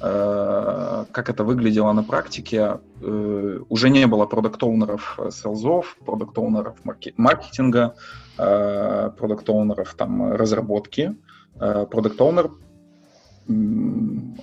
э, 0.00 1.04
как 1.12 1.28
это 1.28 1.44
выглядело 1.44 1.92
на 1.92 2.02
практике, 2.02 2.78
э, 3.00 3.60
уже 3.68 3.90
не 3.90 4.06
было 4.06 4.26
продукт-оунеров 4.26 5.18
э, 5.18 5.30
селзов, 5.30 5.96
продукт-оунеров 6.04 6.76
маркетинга, 7.16 7.94
э, 8.38 9.10
product 9.18 9.56
owner 9.56 9.83
ов 9.83 9.94
там 9.94 10.32
разработки. 10.32 11.14
Э, 11.60 11.86
продукт-оунер 11.90 12.50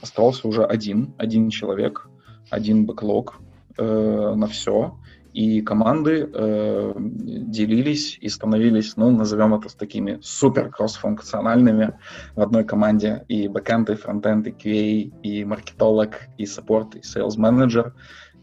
оставался 0.02 0.48
уже 0.48 0.66
один, 0.66 1.14
один 1.18 1.50
человек, 1.50 2.08
один 2.50 2.86
backlog 2.86 3.40
э, 3.78 4.34
на 4.36 4.48
все 4.48 4.98
и 5.34 5.62
команды 5.62 6.30
э, 6.34 6.94
делились 6.98 8.18
и 8.20 8.30
становились, 8.30 8.98
ну, 8.98 9.12
назовем 9.12 9.54
это 9.54 9.76
такими 9.78 10.20
супер 10.22 10.70
кросс-функциональными 10.70 11.94
в 12.36 12.42
одной 12.42 12.64
команде 12.64 13.26
и 13.28 13.48
backend, 13.48 13.90
и 13.92 13.96
frontend, 13.96 14.48
и 14.48 14.52
QA, 14.52 15.22
и 15.22 15.46
маркетолог, 15.46 16.22
и 16.38 16.46
support, 16.46 16.96
и 16.96 17.00
sales 17.00 17.38
менеджер. 17.38 17.94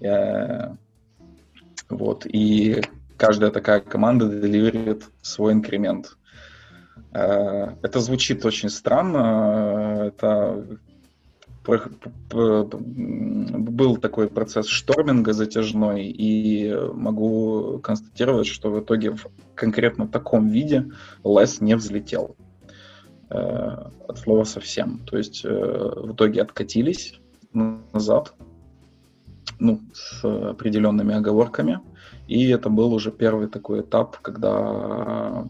Э, 0.00 0.74
вот, 1.88 2.26
и 2.26 2.82
каждая 3.16 3.50
такая 3.50 3.80
команда 3.80 4.28
деливерит 4.28 5.04
свой 5.22 5.52
инкремент. 5.52 6.16
Э, 7.12 7.74
это 7.82 8.00
звучит 8.00 8.44
очень 8.44 8.68
странно, 8.68 9.98
э, 9.98 10.06
это 10.08 10.78
был 13.70 13.96
такой 13.96 14.28
процесс 14.28 14.66
шторминга 14.66 15.32
затяжной, 15.32 16.06
и 16.06 16.72
могу 16.94 17.80
констатировать, 17.82 18.46
что 18.46 18.70
в 18.70 18.80
итоге 18.80 19.10
в 19.10 19.26
конкретно 19.54 20.06
таком 20.06 20.48
виде 20.48 20.90
лес 21.24 21.60
не 21.60 21.74
взлетел. 21.76 22.36
Э, 23.28 23.90
от 24.06 24.18
слова 24.18 24.44
совсем. 24.44 25.00
То 25.04 25.18
есть 25.18 25.44
э, 25.44 25.48
в 25.48 26.12
итоге 26.12 26.42
откатились 26.42 27.18
назад, 27.52 28.34
ну, 29.58 29.80
с 29.92 30.24
определенными 30.24 31.14
оговорками. 31.14 31.80
И 32.28 32.48
это 32.48 32.70
был 32.70 32.92
уже 32.92 33.10
первый 33.10 33.48
такой 33.48 33.80
этап, 33.80 34.18
когда 34.18 35.48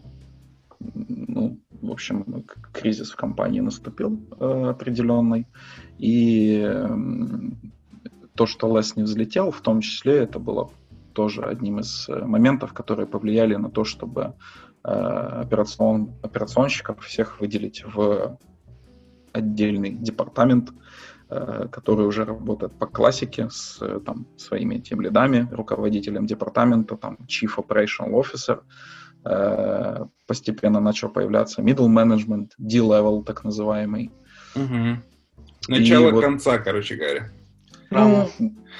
ну, 0.79 1.59
в 1.81 1.91
общем, 1.91 2.45
кризис 2.73 3.11
в 3.11 3.15
компании 3.15 3.59
наступил 3.59 4.19
э, 4.39 4.69
определенный, 4.69 5.47
и 5.97 6.61
э, 6.63 6.87
то, 8.35 8.45
что 8.45 8.75
Лес 8.75 8.95
не 8.95 9.03
взлетел, 9.03 9.51
в 9.51 9.61
том 9.61 9.81
числе 9.81 10.17
это 10.17 10.39
было 10.39 10.69
тоже 11.17 11.41
одним 11.41 11.79
из 11.79 12.07
э, 12.09 12.25
моментов, 12.25 12.73
которые 12.73 13.07
повлияли 13.07 13.55
на 13.55 13.71
то, 13.71 13.83
чтобы 13.83 14.35
э, 14.83 14.89
операцион, 14.89 16.13
операционщиков 16.21 17.03
всех 17.03 17.41
выделить 17.41 17.83
в 17.83 18.37
отдельный 19.33 19.89
департамент, 19.89 20.69
э, 21.29 21.67
который 21.71 22.05
уже 22.05 22.23
работает 22.23 22.77
по 22.77 22.85
классике 22.85 23.49
с 23.49 23.79
там, 24.05 24.27
своими 24.37 24.77
тем 24.77 25.01
лидами, 25.01 25.47
руководителем 25.51 26.27
департамента, 26.27 26.95
там, 26.95 27.17
Chief 27.27 27.49
Operational 27.57 28.11
Officer. 28.11 28.59
Постепенно 30.25 30.79
начал 30.79 31.09
появляться 31.09 31.61
middle 31.61 31.87
management, 31.87 32.51
D-level 32.57 33.23
так 33.23 33.43
называемый. 33.43 34.11
Угу. 34.55 34.97
Начало 35.69 36.11
вот, 36.11 36.23
конца, 36.23 36.57
короче 36.59 36.95
говоря. 36.95 37.31
Ну, 37.89 38.29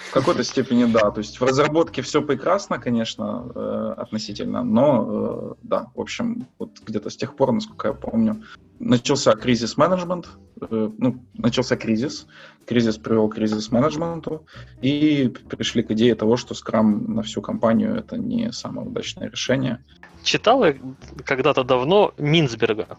в 0.09 0.11
какой-то 0.11 0.43
степени 0.43 0.85
да. 0.85 1.11
То 1.11 1.19
есть 1.19 1.39
в 1.39 1.43
разработке 1.43 2.01
все 2.01 2.21
прекрасно, 2.21 2.79
конечно, 2.79 3.51
э, 3.55 3.93
относительно, 3.97 4.63
но 4.63 5.07
э, 5.07 5.53
да, 5.63 5.87
в 5.95 6.01
общем, 6.01 6.47
вот 6.59 6.79
где-то 6.85 7.09
с 7.09 7.17
тех 7.17 7.35
пор, 7.35 7.51
насколько 7.51 7.87
я 7.89 7.93
помню, 7.93 8.43
начался 8.79 9.33
кризис 9.33 9.77
менеджмент, 9.77 10.27
э, 10.61 10.89
ну, 10.97 11.25
начался 11.33 11.75
кризис, 11.77 12.27
кризис 12.65 12.97
привел 12.97 13.29
к 13.29 13.35
кризис 13.35 13.71
менеджменту, 13.71 14.45
и 14.81 15.33
пришли 15.49 15.83
к 15.83 15.91
идее 15.91 16.15
того, 16.15 16.37
что 16.37 16.53
скрам 16.53 17.13
на 17.13 17.21
всю 17.21 17.41
компанию 17.41 17.95
это 17.95 18.17
не 18.17 18.51
самое 18.51 18.87
удачное 18.87 19.29
решение. 19.29 19.83
Читал 20.23 20.65
я 20.65 20.75
когда-то 21.23 21.63
давно 21.63 22.13
Минсберга 22.17 22.97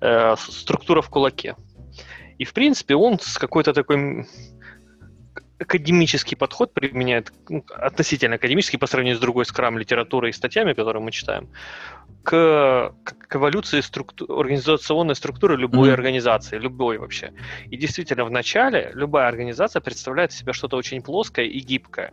э, 0.00 0.34
«Структура 0.36 1.00
в 1.02 1.08
кулаке». 1.08 1.56
И, 2.38 2.44
в 2.44 2.52
принципе, 2.54 2.94
он 2.96 3.18
с 3.20 3.38
какой-то 3.38 3.72
такой 3.72 4.26
академический 5.62 6.36
подход 6.36 6.72
применяет, 6.72 7.32
ну, 7.48 7.64
относительно 7.74 8.36
академический 8.36 8.78
по 8.78 8.86
сравнению 8.86 9.16
с 9.16 9.20
другой 9.20 9.44
скрам 9.44 9.78
литературой 9.78 10.30
и 10.30 10.32
статьями, 10.32 10.72
которые 10.72 11.02
мы 11.02 11.10
читаем, 11.10 11.48
к, 12.22 12.94
к 13.04 13.36
эволюции 13.36 13.80
структу, 13.80 14.38
организационной 14.38 15.14
структуры 15.14 15.56
любой 15.56 15.88
mm-hmm. 15.88 15.92
организации, 15.92 16.58
любой 16.58 16.98
вообще. 16.98 17.32
И 17.70 17.76
действительно, 17.76 18.24
в 18.24 18.30
начале 18.30 18.92
любая 18.94 19.28
организация 19.28 19.80
представляет 19.80 20.30
из 20.30 20.38
себя 20.38 20.52
что-то 20.52 20.76
очень 20.76 21.02
плоское 21.02 21.46
и 21.46 21.58
гибкое 21.60 22.12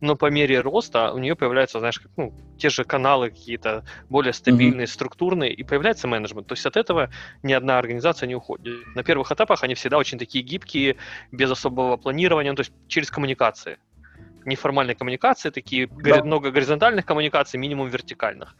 но 0.00 0.16
по 0.16 0.30
мере 0.30 0.60
роста 0.60 1.12
у 1.12 1.18
нее 1.18 1.36
появляются, 1.36 1.78
знаешь, 1.78 2.00
как, 2.00 2.10
ну, 2.16 2.32
те 2.58 2.70
же 2.70 2.84
каналы 2.84 3.30
какие-то 3.30 3.84
более 4.08 4.32
стабильные, 4.32 4.86
mm-hmm. 4.86 4.90
структурные, 4.90 5.52
и 5.52 5.62
появляется 5.62 6.08
менеджмент. 6.08 6.46
То 6.46 6.54
есть 6.54 6.66
от 6.66 6.76
этого 6.76 7.10
ни 7.42 7.52
одна 7.52 7.78
организация 7.78 8.26
не 8.26 8.34
уходит. 8.34 8.86
На 8.94 9.02
первых 9.02 9.30
этапах 9.30 9.62
они 9.62 9.74
всегда 9.74 9.98
очень 9.98 10.18
такие 10.18 10.42
гибкие, 10.42 10.96
без 11.32 11.50
особого 11.50 11.96
планирования, 11.96 12.50
ну, 12.50 12.56
то 12.56 12.60
есть 12.60 12.72
через 12.88 13.10
коммуникации. 13.10 13.78
Неформальные 14.46 14.94
коммуникации, 14.94 15.50
такие 15.50 15.86
да. 15.86 16.24
много 16.24 16.50
горизонтальных 16.50 17.04
коммуникаций, 17.04 17.60
минимум 17.60 17.88
вертикальных. 17.88 18.56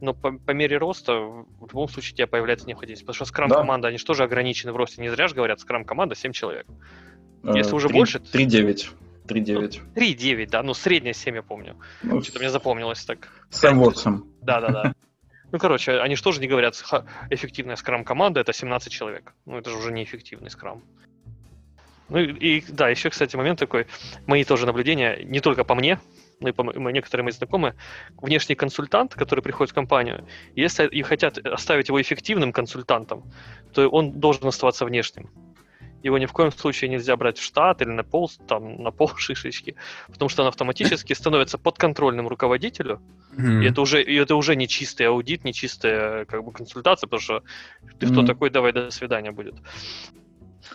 Но 0.00 0.14
по, 0.14 0.32
по 0.32 0.52
мере 0.52 0.76
роста 0.76 1.14
в 1.14 1.46
любом 1.62 1.88
случае 1.88 2.12
у 2.12 2.16
тебя 2.16 2.26
появляется 2.28 2.66
необходимость. 2.66 3.02
Потому 3.02 3.14
что 3.14 3.24
скрам-команда, 3.24 3.84
да. 3.84 3.88
они 3.88 3.98
же 3.98 4.04
тоже 4.04 4.22
ограничены 4.22 4.72
в 4.72 4.76
росте. 4.76 5.00
Не 5.00 5.08
зря 5.08 5.26
же 5.26 5.34
говорят, 5.34 5.58
скрам-команда 5.58 6.14
7 6.14 6.32
человек. 6.32 6.66
Если 7.42 7.72
э, 7.72 7.76
уже 7.76 7.88
3, 7.88 7.96
больше... 7.96 8.18
3-9. 8.18 8.90
3-9. 9.26 9.80
3-9, 9.94 10.48
да, 10.48 10.62
ну 10.62 10.74
средняя 10.74 11.14
7, 11.14 11.34
я 11.34 11.42
помню. 11.42 11.76
Ну, 12.02 12.22
Что-то 12.22 12.38
мне 12.40 12.50
запомнилось 12.50 13.04
так. 13.04 13.28
Сэм 13.50 13.80
Уотсон. 13.80 14.24
Да-да-да. 14.42 14.94
Ну, 15.52 15.58
короче, 15.58 16.00
они 16.00 16.14
же 16.14 16.22
тоже 16.22 16.40
не 16.40 16.46
говорят, 16.46 16.74
эффективная 17.30 17.76
скрам-команда 17.76 18.40
это 18.40 18.52
17 18.52 18.92
человек. 18.92 19.34
Ну, 19.46 19.58
это 19.58 19.70
же 19.70 19.76
уже 19.76 19.92
не 19.92 20.04
эффективный 20.04 20.50
скрам. 20.50 20.82
Ну 22.08 22.18
и, 22.18 22.62
да, 22.68 22.88
еще, 22.88 23.08
кстати, 23.10 23.36
момент 23.36 23.60
такой, 23.60 23.86
мои 24.26 24.44
тоже 24.44 24.66
наблюдения, 24.66 25.22
не 25.22 25.40
только 25.40 25.64
по 25.64 25.74
мне, 25.76 26.00
но 26.40 26.48
и 26.48 26.52
по 26.52 26.62
некоторым 26.90 27.26
мои 27.26 27.32
знакомые, 27.32 27.74
внешний 28.16 28.56
консультант, 28.56 29.14
который 29.14 29.40
приходит 29.40 29.70
в 29.70 29.74
компанию, 29.74 30.26
если 30.56 30.88
и 30.88 31.02
хотят 31.02 31.38
оставить 31.38 31.88
его 31.88 32.00
эффективным 32.00 32.52
консультантом, 32.52 33.24
то 33.72 33.88
он 33.88 34.18
должен 34.18 34.46
оставаться 34.48 34.84
внешним. 34.84 35.30
Его 36.02 36.18
ни 36.18 36.26
в 36.26 36.32
коем 36.32 36.50
случае 36.50 36.90
нельзя 36.90 37.16
брать 37.16 37.38
в 37.38 37.42
штат 37.42 37.82
или 37.82 37.90
на 37.90 38.02
пол, 38.02 38.30
там, 38.48 38.82
на 38.82 38.90
пол 38.90 39.10
шишечки, 39.16 39.76
потому 40.08 40.28
что 40.28 40.42
он 40.42 40.48
автоматически 40.48 41.12
становится 41.12 41.58
подконтрольным 41.58 42.28
руководителю, 42.28 43.00
mm-hmm. 43.36 43.62
и 43.62 43.66
это 43.66 43.80
уже, 43.80 44.02
и 44.02 44.14
это 44.14 44.34
уже 44.34 44.56
не 44.56 44.68
чистый 44.68 45.06
аудит, 45.06 45.44
не 45.44 45.52
чистая 45.52 46.24
как 46.24 46.44
бы 46.44 46.52
консультация, 46.52 47.06
потому 47.06 47.20
что 47.20 47.42
ты 47.98 48.06
mm-hmm. 48.06 48.12
кто 48.12 48.22
такой, 48.22 48.50
давай 48.50 48.72
до 48.72 48.90
свидания 48.90 49.32
будет. 49.32 49.54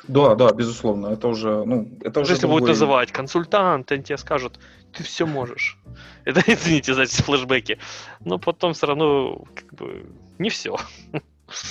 Да, 0.08 0.36
да, 0.36 0.52
безусловно, 0.52 1.08
это 1.08 1.28
уже, 1.28 1.64
ну, 1.66 1.90
это 2.02 2.20
уже. 2.20 2.34
Если 2.34 2.42
другой... 2.42 2.62
будут 2.62 2.70
называть 2.70 3.12
консультант, 3.12 3.92
они 3.92 4.04
тебе 4.04 4.18
скажут, 4.18 4.60
ты 4.94 5.04
все 5.04 5.26
можешь. 5.26 5.78
Это, 6.26 6.42
извините 6.46 6.94
за 6.94 7.04
эти 7.04 7.22
флешбеки, 7.22 7.80
но 8.20 8.38
потом 8.38 8.74
все 8.74 8.88
равно 8.88 9.46
как 9.56 9.74
бы 9.74 10.06
не 10.38 10.50
все. 10.50 10.78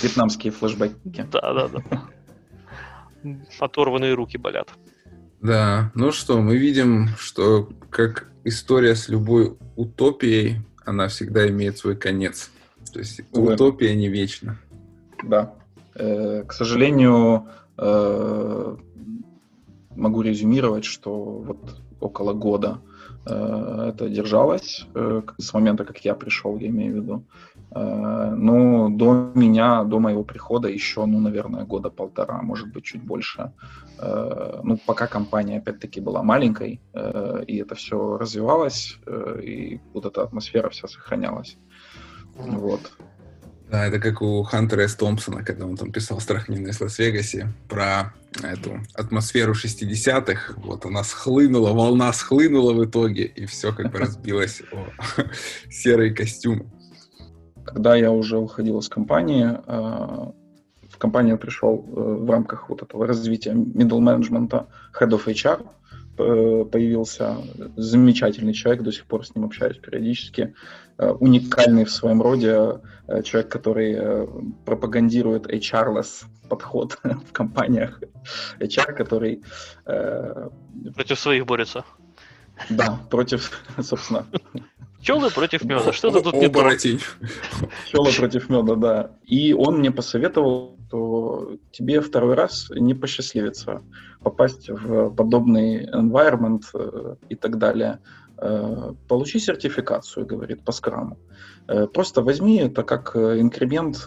Вьетнамские 0.01 0.51
флешбеки. 0.51 1.25
Да, 1.31 1.53
да, 1.53 1.67
да 1.67 1.83
оторванные 3.59 4.13
руки 4.13 4.37
болят. 4.37 4.69
Да, 5.41 5.91
ну 5.93 6.11
что, 6.11 6.41
мы 6.41 6.57
видим, 6.57 7.09
что 7.19 7.69
как 7.89 8.27
история 8.43 8.95
с 8.95 9.09
любой 9.09 9.57
утопией, 9.75 10.61
она 10.85 11.07
всегда 11.07 11.47
имеет 11.49 11.77
свой 11.77 11.95
конец. 11.95 12.51
То 12.93 12.99
есть 12.99 13.21
Увы. 13.31 13.53
утопия 13.53 13.95
не 13.95 14.07
вечна. 14.07 14.57
Да. 15.23 15.53
Э, 15.95 16.43
к 16.47 16.53
сожалению, 16.53 17.47
э, 17.77 18.75
могу 19.95 20.21
резюмировать, 20.21 20.85
что 20.85 21.39
вот 21.39 21.81
около 21.99 22.33
года 22.33 22.79
э, 23.25 23.89
это 23.89 24.09
держалось 24.09 24.85
э, 24.93 25.21
с 25.37 25.53
момента, 25.53 25.83
как 25.85 25.97
я 26.05 26.15
пришел, 26.15 26.57
я 26.57 26.67
имею 26.67 26.93
в 26.93 26.95
виду. 26.95 27.23
Э, 27.71 28.33
ну, 28.35 28.74
до 28.97 29.31
меня, 29.35 29.83
до 29.83 29.99
моего 29.99 30.23
прихода 30.23 30.67
еще, 30.67 31.05
ну, 31.05 31.19
наверное, 31.19 31.65
года 31.65 31.89
полтора, 31.89 32.41
может 32.41 32.67
быть, 32.73 32.83
чуть 32.83 33.01
больше. 33.01 33.51
Э, 33.99 34.61
ну, 34.63 34.77
пока 34.85 35.07
компания, 35.07 35.57
опять-таки, 35.57 36.01
была 36.01 36.23
маленькой, 36.23 36.79
э, 36.93 37.43
и 37.47 37.57
это 37.57 37.75
все 37.75 38.17
развивалось, 38.17 38.99
и 39.43 39.79
вот 39.93 40.05
эта 40.05 40.23
атмосфера 40.23 40.69
вся 40.69 40.87
сохранялась. 40.87 41.57
Вот. 42.35 42.81
Да, 43.69 43.87
это 43.87 43.99
как 43.99 44.21
у 44.21 44.43
Хантера 44.43 44.87
С. 44.87 44.95
Томпсона, 44.95 45.43
когда 45.43 45.65
он 45.65 45.75
там 45.75 45.91
писал 45.91 46.19
«Страх 46.19 46.47
в 46.47 46.81
Лас-Вегасе» 46.81 47.51
про 47.67 48.13
эту 48.43 48.81
атмосферу 48.93 49.53
60-х. 49.53 50.53
Вот 50.57 50.85
она 50.85 51.03
схлынула, 51.03 51.73
волна 51.73 52.13
схлынула 52.13 52.73
в 52.73 52.85
итоге, 52.85 53.23
и 53.23 53.45
все 53.45 53.73
как 53.73 53.91
бы 53.91 53.99
разбилось 53.99 54.61
о 54.71 54.87
серые 55.69 56.13
костюмы. 56.13 56.65
Когда 57.65 57.95
я 57.95 58.11
уже 58.11 58.37
уходил 58.37 58.79
из 58.79 58.89
компании, 58.89 59.47
э, 59.65 60.31
в 60.89 60.97
компанию 60.97 61.37
пришел 61.37 61.83
э, 61.87 61.99
в 61.99 62.29
рамках 62.29 62.69
вот 62.69 62.83
этого 62.83 63.07
развития 63.07 63.51
middle 63.51 63.99
management 63.99 64.49
head 64.99 65.09
of 65.09 65.25
HR, 65.25 65.65
э, 66.17 66.65
появился 66.65 67.37
замечательный 67.75 68.53
человек, 68.53 68.83
до 68.83 68.91
сих 68.91 69.05
пор 69.05 69.25
с 69.25 69.35
ним 69.35 69.45
общаюсь 69.45 69.77
периодически, 69.77 70.53
уникальный 70.97 71.83
в 71.83 71.91
своем 71.91 72.21
роде 72.21 72.79
человек, 73.25 73.51
который 73.51 74.29
пропагандирует 74.65 75.45
HR-less 75.45 76.23
подход 76.47 76.97
в 77.03 77.33
компаниях. 77.33 78.01
HR, 78.59 78.93
который... 78.93 79.43
Против 79.83 81.19
своих 81.19 81.45
борется. 81.45 81.83
Да, 82.69 82.97
против, 83.09 83.51
собственно, 83.81 84.25
Пчелы 85.05 85.29
против 85.29 85.63
меда. 85.63 85.93
Что-то 85.93 86.21
тут 86.21 86.33
не 86.33 86.47
Оборотень. 86.47 86.99
Пчелы 87.85 88.11
против 88.11 88.49
меда, 88.49 88.75
да. 88.75 89.11
И 89.23 89.53
он 89.53 89.77
мне 89.77 89.91
посоветовал, 89.91 90.75
что 90.87 91.57
тебе 91.71 92.01
второй 92.01 92.33
раз 92.33 92.71
не 92.71 92.95
посчастливится 92.95 93.83
попасть 94.23 94.67
в 94.69 95.11
подобный 95.11 95.85
environment 95.85 96.63
э, 96.73 97.15
и 97.29 97.35
так 97.35 97.59
далее. 97.59 97.99
Э, 98.39 98.93
получи 99.07 99.37
сертификацию, 99.39 100.25
говорит, 100.25 100.63
по 100.65 100.71
скраму. 100.71 101.19
Э, 101.67 101.85
просто 101.85 102.23
возьми 102.23 102.57
это 102.57 102.81
как 102.81 103.15
инкремент 103.15 103.97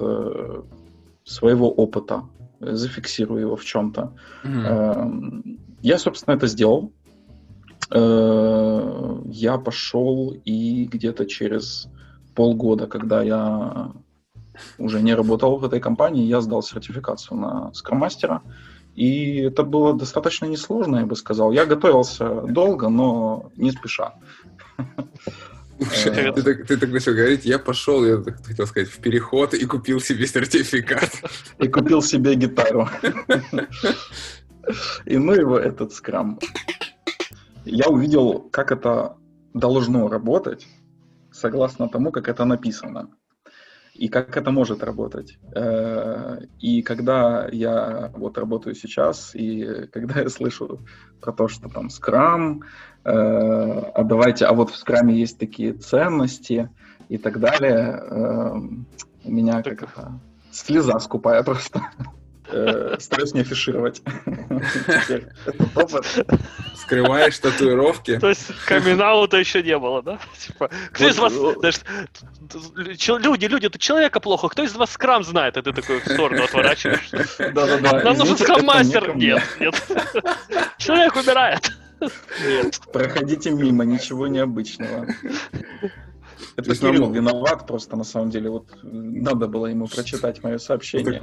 своего 1.24 1.70
опыта, 1.70 2.24
зафиксируй 2.58 3.42
его 3.42 3.54
в 3.54 3.64
чем-то. 3.64 4.14
Mm-hmm. 4.44 5.58
Я, 5.82 5.98
собственно, 5.98 6.34
это 6.34 6.48
сделал. 6.48 6.92
Э, 7.90 9.18
я 9.27 9.59
пошел 9.59 10.35
и 10.44 10.85
где-то 10.85 11.27
через 11.27 11.88
полгода, 12.35 12.87
когда 12.87 13.22
я 13.22 13.92
уже 14.79 15.01
не 15.01 15.14
работал 15.14 15.57
в 15.59 15.64
этой 15.64 15.81
компании, 15.81 16.24
я 16.24 16.40
сдал 16.40 16.62
сертификацию 16.62 17.38
на 17.38 17.72
скромастера. 17.74 18.42
И 18.94 19.37
это 19.37 19.62
было 19.62 19.94
достаточно 19.94 20.46
несложно, 20.46 20.96
я 20.96 21.07
бы 21.07 21.14
сказал. 21.14 21.53
Я 21.53 21.66
готовился 21.66 22.42
долго, 22.42 22.88
но 22.88 23.51
не 23.57 23.70
спеша. 23.70 24.14
Э, 25.81 26.33
ты, 26.33 26.42
так, 26.42 26.66
ты 26.66 26.77
так 26.77 26.90
начал 26.90 27.12
говорить, 27.12 27.44
я 27.44 27.59
пошел, 27.61 28.05
я 28.05 28.20
хотел 28.44 28.66
сказать, 28.66 28.88
в 28.88 28.98
переход 28.98 29.55
и 29.55 29.64
купил 29.64 30.01
себе 30.01 30.27
сертификат. 30.27 31.11
И 31.59 31.68
купил 31.68 32.03
себе 32.03 32.35
гитару. 32.35 32.88
И 35.07 35.16
ну 35.16 35.33
его 35.33 35.57
этот 35.57 35.92
скрам 35.92 36.38
я 37.68 37.88
увидел, 37.88 38.48
как 38.50 38.72
это 38.72 39.16
должно 39.54 40.09
работать, 40.09 40.66
согласно 41.31 41.88
тому, 41.88 42.11
как 42.12 42.28
это 42.28 42.44
написано. 42.44 43.09
и 43.98 44.09
как 44.09 44.37
это 44.37 44.52
может 44.52 44.85
работать. 44.85 45.38
Э, 45.54 46.38
и 46.61 46.83
когда 46.83 47.48
я 47.50 48.12
вот 48.14 48.38
работаю 48.38 48.74
сейчас, 48.76 49.35
и 49.35 49.88
когда 49.92 50.20
я 50.20 50.28
слышу 50.28 50.81
про 51.20 51.33
то, 51.33 51.48
что 51.48 51.68
там 51.68 51.90
скрам, 51.90 52.62
э, 53.04 53.11
а 53.11 54.04
давайте, 54.04 54.46
а 54.46 54.52
вот 54.52 54.70
в 54.70 54.76
скраме 54.76 55.18
есть 55.18 55.38
такие 55.38 55.72
ценности 55.72 56.70
и 57.09 57.18
так 57.18 57.40
далее, 57.40 58.00
э, 58.00 58.52
у 59.24 59.31
меня 59.31 59.62
как 59.62 59.83
это, 59.83 60.20
слеза 60.52 60.98
скупая 61.00 61.42
просто. 61.42 61.83
Стараюсь 62.98 63.35
не 63.35 63.40
афишировать. 63.40 64.02
Скрываешь 66.77 67.38
татуировки. 67.38 68.18
То 68.18 68.29
есть 68.29 68.47
камин 68.66 68.99
еще 68.99 69.62
не 69.62 69.79
было, 69.79 70.03
да? 70.03 70.18
Типа, 70.38 70.71
кто 70.92 71.09
из 71.09 71.18
вас... 71.18 71.33
Люди, 73.18 73.44
люди, 73.44 73.68
тут 73.68 73.81
человека 73.81 74.21
плохо. 74.21 74.49
Кто 74.49 74.62
из 74.62 74.75
вас 74.75 74.92
скрам 74.92 75.23
знает? 75.23 75.57
И 75.57 75.62
ты 75.62 75.73
такой 75.73 76.01
в 76.01 76.05
сторону 76.07 76.44
отворачиваешься. 76.44 77.53
Да-да-да. 77.53 78.03
Нам 78.03 78.16
нужен 78.16 78.38
скрам-мастер. 78.38 79.16
Нет, 79.16 79.42
нет. 79.61 79.75
Человек 80.79 81.16
умирает. 81.16 81.73
Нет. 82.47 82.81
Проходите 82.92 83.51
мимо, 83.51 83.85
ничего 83.85 84.27
необычного. 84.29 85.07
Это 86.57 86.75
Кирилл 86.75 87.07
нам... 87.07 87.12
виноват 87.12 87.66
просто, 87.66 87.97
на 87.97 88.05
самом 88.05 88.31
деле. 88.31 88.51
Вот 88.51 88.66
надо 88.83 89.47
было 89.49 89.66
ему 89.66 89.87
прочитать 89.88 90.42
мое 90.42 90.59
сообщение. 90.59 91.21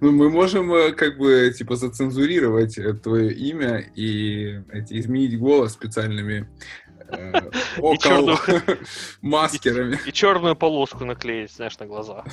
Ну, 0.00 0.12
мы 0.12 0.30
можем 0.30 0.72
э, 0.72 0.92
как 0.92 1.18
бы, 1.18 1.52
типа, 1.56 1.76
зацензурировать 1.76 2.78
э, 2.78 2.94
твое 2.94 3.32
имя 3.32 3.78
и 3.94 4.60
эти, 4.72 4.98
изменить 5.00 5.38
голос 5.38 5.72
специальными 5.72 6.48
э, 7.08 7.50
около 7.78 8.38
маскерами. 9.22 9.98
И, 10.04 10.10
и 10.10 10.12
черную 10.12 10.56
полоску 10.56 11.04
наклеить, 11.04 11.52
знаешь, 11.52 11.78
на 11.78 11.86
глаза. 11.86 12.24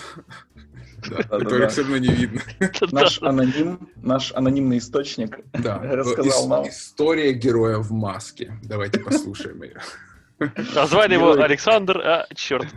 Да, 1.09 1.23
которых 1.23 1.71
все 1.71 1.81
равно 1.81 1.97
не 1.97 2.09
видно. 2.09 2.41
Наш 2.91 3.21
аноним, 3.23 3.89
наш 3.95 4.31
анонимный 4.33 4.77
источник 4.77 5.39
рассказал 5.53 6.47
нам. 6.47 6.69
История 6.69 7.33
героя 7.33 7.77
в 7.77 7.91
маске. 7.91 8.53
Давайте 8.61 8.99
послушаем 8.99 9.63
ее. 9.63 9.81
Назвали 10.75 11.15
его 11.15 11.31
Александр, 11.31 11.97
а 11.99 12.27
черт. 12.35 12.67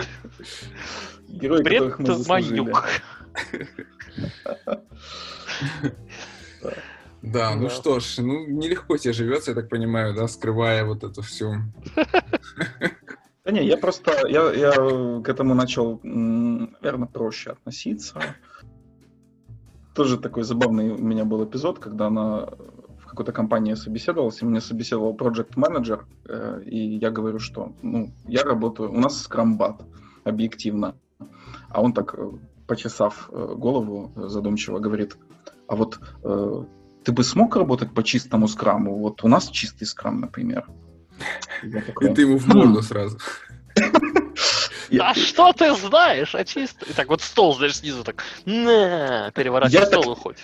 Герой, 1.29 1.63
Бред 1.63 1.99
Манюк. 2.29 2.85
Да, 7.23 7.55
ну 7.55 7.71
что 7.71 8.01
ж, 8.01 8.19
ну 8.19 8.47
нелегко 8.47 8.99
тебе 8.99 9.15
живется, 9.15 9.53
я 9.53 9.55
так 9.55 9.71
понимаю, 9.71 10.15
да, 10.15 10.29
скрывая 10.29 10.85
вот 10.85 11.05
эту 11.05 11.23
всю. 11.23 11.55
Да 13.45 13.51
не, 13.51 13.65
я 13.65 13.77
просто, 13.77 14.27
я, 14.29 14.53
я 14.53 14.73
к 14.73 15.29
этому 15.29 15.55
начал, 15.55 16.01
наверное, 16.03 17.09
проще 17.09 17.53
относиться. 17.53 18.21
Тоже 19.95 20.19
такой 20.19 20.43
забавный 20.43 20.91
у 20.91 20.99
меня 20.99 21.25
был 21.25 21.45
эпизод, 21.45 21.79
когда 21.79 22.09
она 22.09 22.49
какой-то 23.15 23.33
компании 23.33 23.75
собеседовался, 23.75 24.45
и 24.45 24.49
мне 24.49 24.61
собеседовал 24.61 25.15
project 25.15 25.53
менеджер 25.55 26.05
э, 26.29 26.63
и 26.67 26.97
я 26.97 27.11
говорю, 27.11 27.39
что 27.39 27.73
ну, 27.81 28.13
я 28.27 28.43
работаю, 28.43 28.93
у 28.93 28.99
нас 28.99 29.23
скрамбат, 29.23 29.83
объективно. 30.25 30.97
А 31.69 31.81
он 31.81 31.93
так, 31.93 32.15
э, 32.19 32.31
почесав 32.67 33.31
э, 33.33 33.55
голову 33.57 34.13
задумчиво, 34.17 34.79
говорит, 34.79 35.17
а 35.69 35.77
вот 35.77 35.99
э, 36.23 36.65
ты 37.05 37.13
бы 37.13 37.25
смог 37.25 37.57
работать 37.57 37.95
по 37.95 38.03
чистому 38.03 38.49
скраму? 38.49 38.99
Вот 38.99 39.25
у 39.25 39.29
нас 39.29 39.49
чистый 39.49 39.85
скрам, 39.85 40.21
например. 40.21 40.67
Такой, 41.87 42.11
и 42.11 42.15
ты 42.15 42.23
ему 42.23 42.39
в 42.39 42.47
морду 42.47 42.83
сразу. 42.83 43.19
А 45.01 45.15
что 45.15 45.53
ты 45.53 45.75
знаешь 45.75 46.35
о 46.35 46.45
чистом? 46.45 46.89
И 46.89 46.93
так 46.93 47.09
вот 47.09 47.21
стол, 47.23 47.55
знаешь, 47.57 47.77
снизу 47.77 48.05
так, 48.05 48.25
на, 48.45 49.31
переворачивай 49.35 49.87
стол 49.87 50.15
хоть. 50.15 50.39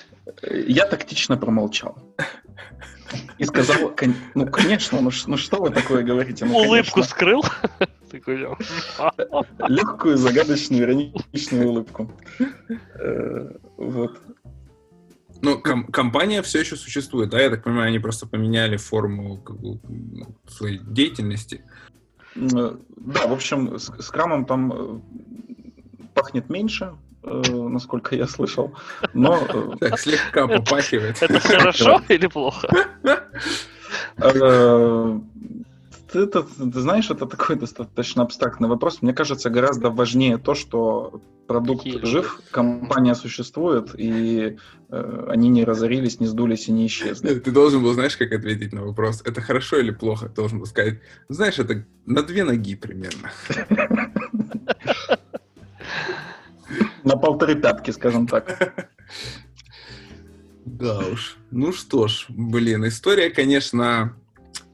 Я 0.67 0.87
тактично 0.87 1.37
промолчал. 1.37 1.97
И 3.39 3.45
сказал, 3.45 3.93
ну, 4.35 4.47
конечно, 4.47 5.01
ну, 5.01 5.11
ну 5.27 5.37
что 5.37 5.61
вы 5.61 5.71
такое 5.71 6.03
говорите? 6.05 6.45
Ну, 6.45 6.59
Улыбку 6.59 7.03
скрыл? 7.03 7.43
Легкую, 9.69 10.17
загадочную, 10.17 10.83
ироничную 10.83 11.69
улыбку. 11.69 12.11
Э, 12.95 13.51
вот. 13.77 14.21
Ну, 15.43 15.59
ком- 15.59 15.87
компания 15.87 16.43
все 16.43 16.61
еще 16.61 16.77
существует, 16.77 17.31
да? 17.31 17.41
Я 17.41 17.51
так 17.51 17.65
понимаю, 17.65 17.89
они 17.89 17.99
просто 17.99 18.27
поменяли 18.27 18.77
форму 18.77 19.39
как 19.39 19.59
бы, 19.59 19.81
ну, 19.89 20.37
своей 20.47 20.79
деятельности. 20.79 21.65
Э, 22.37 22.77
да, 22.97 23.27
в 23.27 23.33
общем, 23.33 23.79
с, 23.79 24.11
крамом 24.11 24.45
там 24.45 24.73
э, 24.73 25.01
пахнет 26.15 26.49
меньше, 26.49 26.95
э, 27.23 27.43
насколько 27.51 28.15
я 28.15 28.27
слышал. 28.27 28.75
Но... 29.15 29.77
Так, 29.81 29.99
слегка 29.99 30.47
попахивает. 30.47 31.23
Это 31.23 31.41
хорошо 31.41 32.03
или 32.09 32.27
плохо? 32.27 32.69
Ты, 36.13 36.27
ты, 36.27 36.43
знаешь, 36.81 37.11
это 37.11 37.27
такой 37.27 37.57
достаточно 37.57 38.23
абстрактный 38.23 38.69
вопрос. 38.69 39.03
Мне 39.03 39.13
кажется, 39.15 39.49
гораздо 39.51 39.91
важнее 39.91 40.39
то, 40.39 40.55
что 40.55 41.23
продукт 41.47 41.85
Какие 41.85 42.05
жив, 42.05 42.41
компания 42.51 43.15
существует, 43.15 43.91
и 43.97 44.57
э, 44.89 45.27
они 45.29 45.49
не 45.49 45.65
разорились, 45.65 46.21
не 46.21 46.27
сдулись 46.27 46.69
и 46.69 46.73
не 46.73 46.87
исчезли. 46.87 47.39
Ты 47.39 47.51
должен 47.51 47.83
был, 47.83 47.93
знаешь, 47.95 48.17
как 48.17 48.33
ответить 48.33 48.73
на 48.73 48.85
вопрос, 48.85 49.23
это 49.25 49.41
хорошо 49.41 49.79
или 49.79 49.91
плохо? 49.91 50.29
Ты 50.29 50.37
должен 50.37 50.59
был 50.59 50.67
сказать, 50.67 51.01
знаешь, 51.29 51.59
это 51.59 51.85
на 52.07 52.23
две 52.23 52.45
ноги 52.45 52.77
примерно. 52.77 53.31
На 57.03 57.17
полторы 57.17 57.55
пятки, 57.57 57.91
скажем 57.91 58.27
так. 58.27 58.91
Да 60.65 60.99
уж. 60.99 61.37
Ну 61.51 61.73
что 61.73 62.07
ж, 62.09 62.27
блин, 62.29 62.87
история, 62.87 63.31
конечно, 63.31 64.20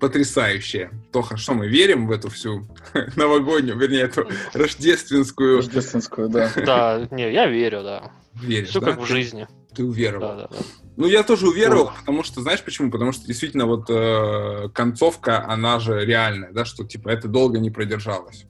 потрясающая. 0.00 0.90
Тоха, 1.12 1.36
что 1.36 1.54
мы 1.54 1.68
верим 1.68 2.06
в 2.06 2.12
эту 2.12 2.28
всю 2.28 2.66
новогоднюю, 3.16 3.78
вернее, 3.78 4.02
эту 4.02 4.28
рождественскую... 4.52 5.58
Рождественскую, 5.58 6.28
да. 6.28 6.50
Да, 6.66 7.08
не, 7.10 7.32
я 7.32 7.46
верю, 7.46 7.82
да. 7.82 8.12
Веришь, 8.34 8.70
Все 8.70 8.80
да? 8.80 8.92
как 8.92 9.00
в 9.00 9.06
жизни. 9.06 9.46
Ты 9.74 9.84
уверовал. 9.84 10.36
Да, 10.36 10.36
да, 10.36 10.48
да. 10.50 10.56
Ну, 10.96 11.06
я 11.06 11.22
тоже 11.22 11.48
уверовал, 11.48 11.92
потому 11.98 12.22
что, 12.22 12.40
знаешь 12.40 12.62
почему? 12.62 12.90
Потому 12.90 13.12
что 13.12 13.26
действительно 13.26 13.66
вот 13.66 13.90
э, 13.90 14.68
концовка, 14.72 15.46
она 15.46 15.78
же 15.78 16.04
реальная, 16.04 16.52
да, 16.52 16.64
что 16.64 16.84
типа 16.84 17.10
это 17.10 17.28
долго 17.28 17.58
не 17.58 17.70
продержалось. 17.70 18.46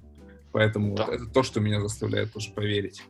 Поэтому 0.52 0.94
да. 0.94 1.06
вот, 1.06 1.14
это 1.14 1.26
то, 1.26 1.42
что 1.42 1.60
меня 1.60 1.80
заставляет 1.80 2.32
тоже 2.32 2.50
поверить. 2.52 3.02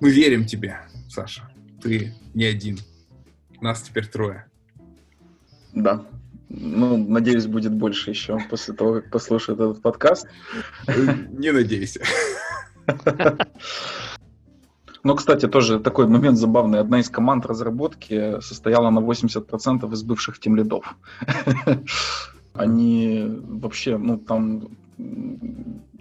Мы 0.00 0.10
верим 0.10 0.44
тебе, 0.44 0.80
Саша. 1.08 1.50
Ты 1.82 2.14
не 2.34 2.44
один. 2.44 2.78
Нас 3.60 3.82
теперь 3.82 4.06
трое. 4.06 4.46
Да. 5.72 6.06
Ну, 6.50 6.96
надеюсь, 6.96 7.46
будет 7.46 7.72
больше 7.72 8.10
еще 8.10 8.38
после 8.50 8.74
того, 8.74 8.94
как 8.94 9.10
послушает 9.10 9.60
этот 9.60 9.82
подкаст. 9.82 10.26
Не 10.86 11.52
надейся. 11.52 12.00
Ну, 15.04 15.14
кстати, 15.14 15.46
тоже 15.46 15.78
такой 15.78 16.06
момент 16.06 16.38
забавный. 16.38 16.80
Одна 16.80 16.98
из 17.00 17.08
команд 17.08 17.46
разработки 17.46 18.40
состояла 18.40 18.90
на 18.90 19.00
80% 19.00 19.92
из 19.92 20.02
бывших 20.02 20.38
тимлидов. 20.38 20.96
Они 22.54 23.24
вообще, 23.26 23.96
ну, 23.96 24.18
там 24.18 24.68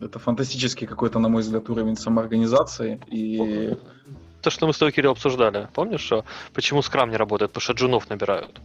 это 0.01 0.19
фантастический 0.19 0.87
какой-то, 0.87 1.19
на 1.19 1.29
мой 1.29 1.41
взгляд, 1.41 1.69
уровень 1.69 1.95
самоорганизации. 1.95 2.99
И... 3.07 3.77
То, 4.41 4.49
что 4.49 4.67
мы 4.67 4.73
с 4.73 4.77
тобой, 4.77 4.91
Кирилл, 4.91 5.11
обсуждали. 5.11 5.67
Помнишь, 5.73 6.01
что 6.01 6.25
почему 6.53 6.81
скрам 6.81 7.09
не 7.11 7.17
работает? 7.17 7.51
Потому 7.51 7.61
что 7.61 7.73
джунов 7.73 8.09
набирают. 8.09 8.61